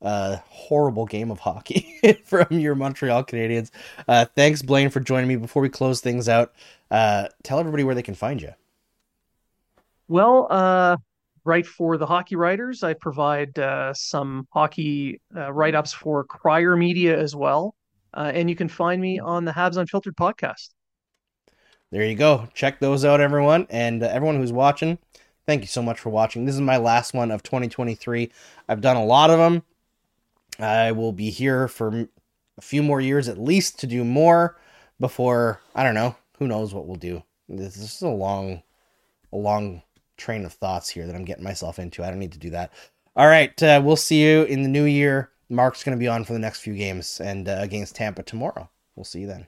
[0.00, 3.70] a horrible game of hockey from your Montreal Canadiens.
[4.08, 5.36] Uh, thanks, Blain, for joining me.
[5.36, 6.52] Before we close things out,
[6.90, 8.52] uh, tell everybody where they can find you.
[10.08, 10.96] Well, uh,
[11.44, 16.76] right for the hockey writers, I provide uh, some hockey uh, write ups for Crier
[16.76, 17.74] Media as well.
[18.14, 20.70] Uh, and you can find me on the Habs Unfiltered podcast.
[21.90, 22.48] There you go.
[22.54, 23.66] Check those out, everyone.
[23.70, 24.98] And uh, everyone who's watching,
[25.46, 26.44] thank you so much for watching.
[26.44, 28.30] This is my last one of 2023.
[28.68, 29.62] I've done a lot of them.
[30.58, 32.08] I will be here for
[32.58, 34.58] a few more years at least to do more
[35.00, 37.22] before, I don't know, who knows what we'll do.
[37.48, 38.62] This, this is a long,
[39.32, 39.82] a long
[40.22, 42.04] train of thoughts here that I'm getting myself into.
[42.04, 42.72] I don't need to do that.
[43.16, 45.30] All right, uh, we'll see you in the new year.
[45.50, 48.70] Mark's going to be on for the next few games and uh, against Tampa tomorrow.
[48.96, 49.46] We'll see you then.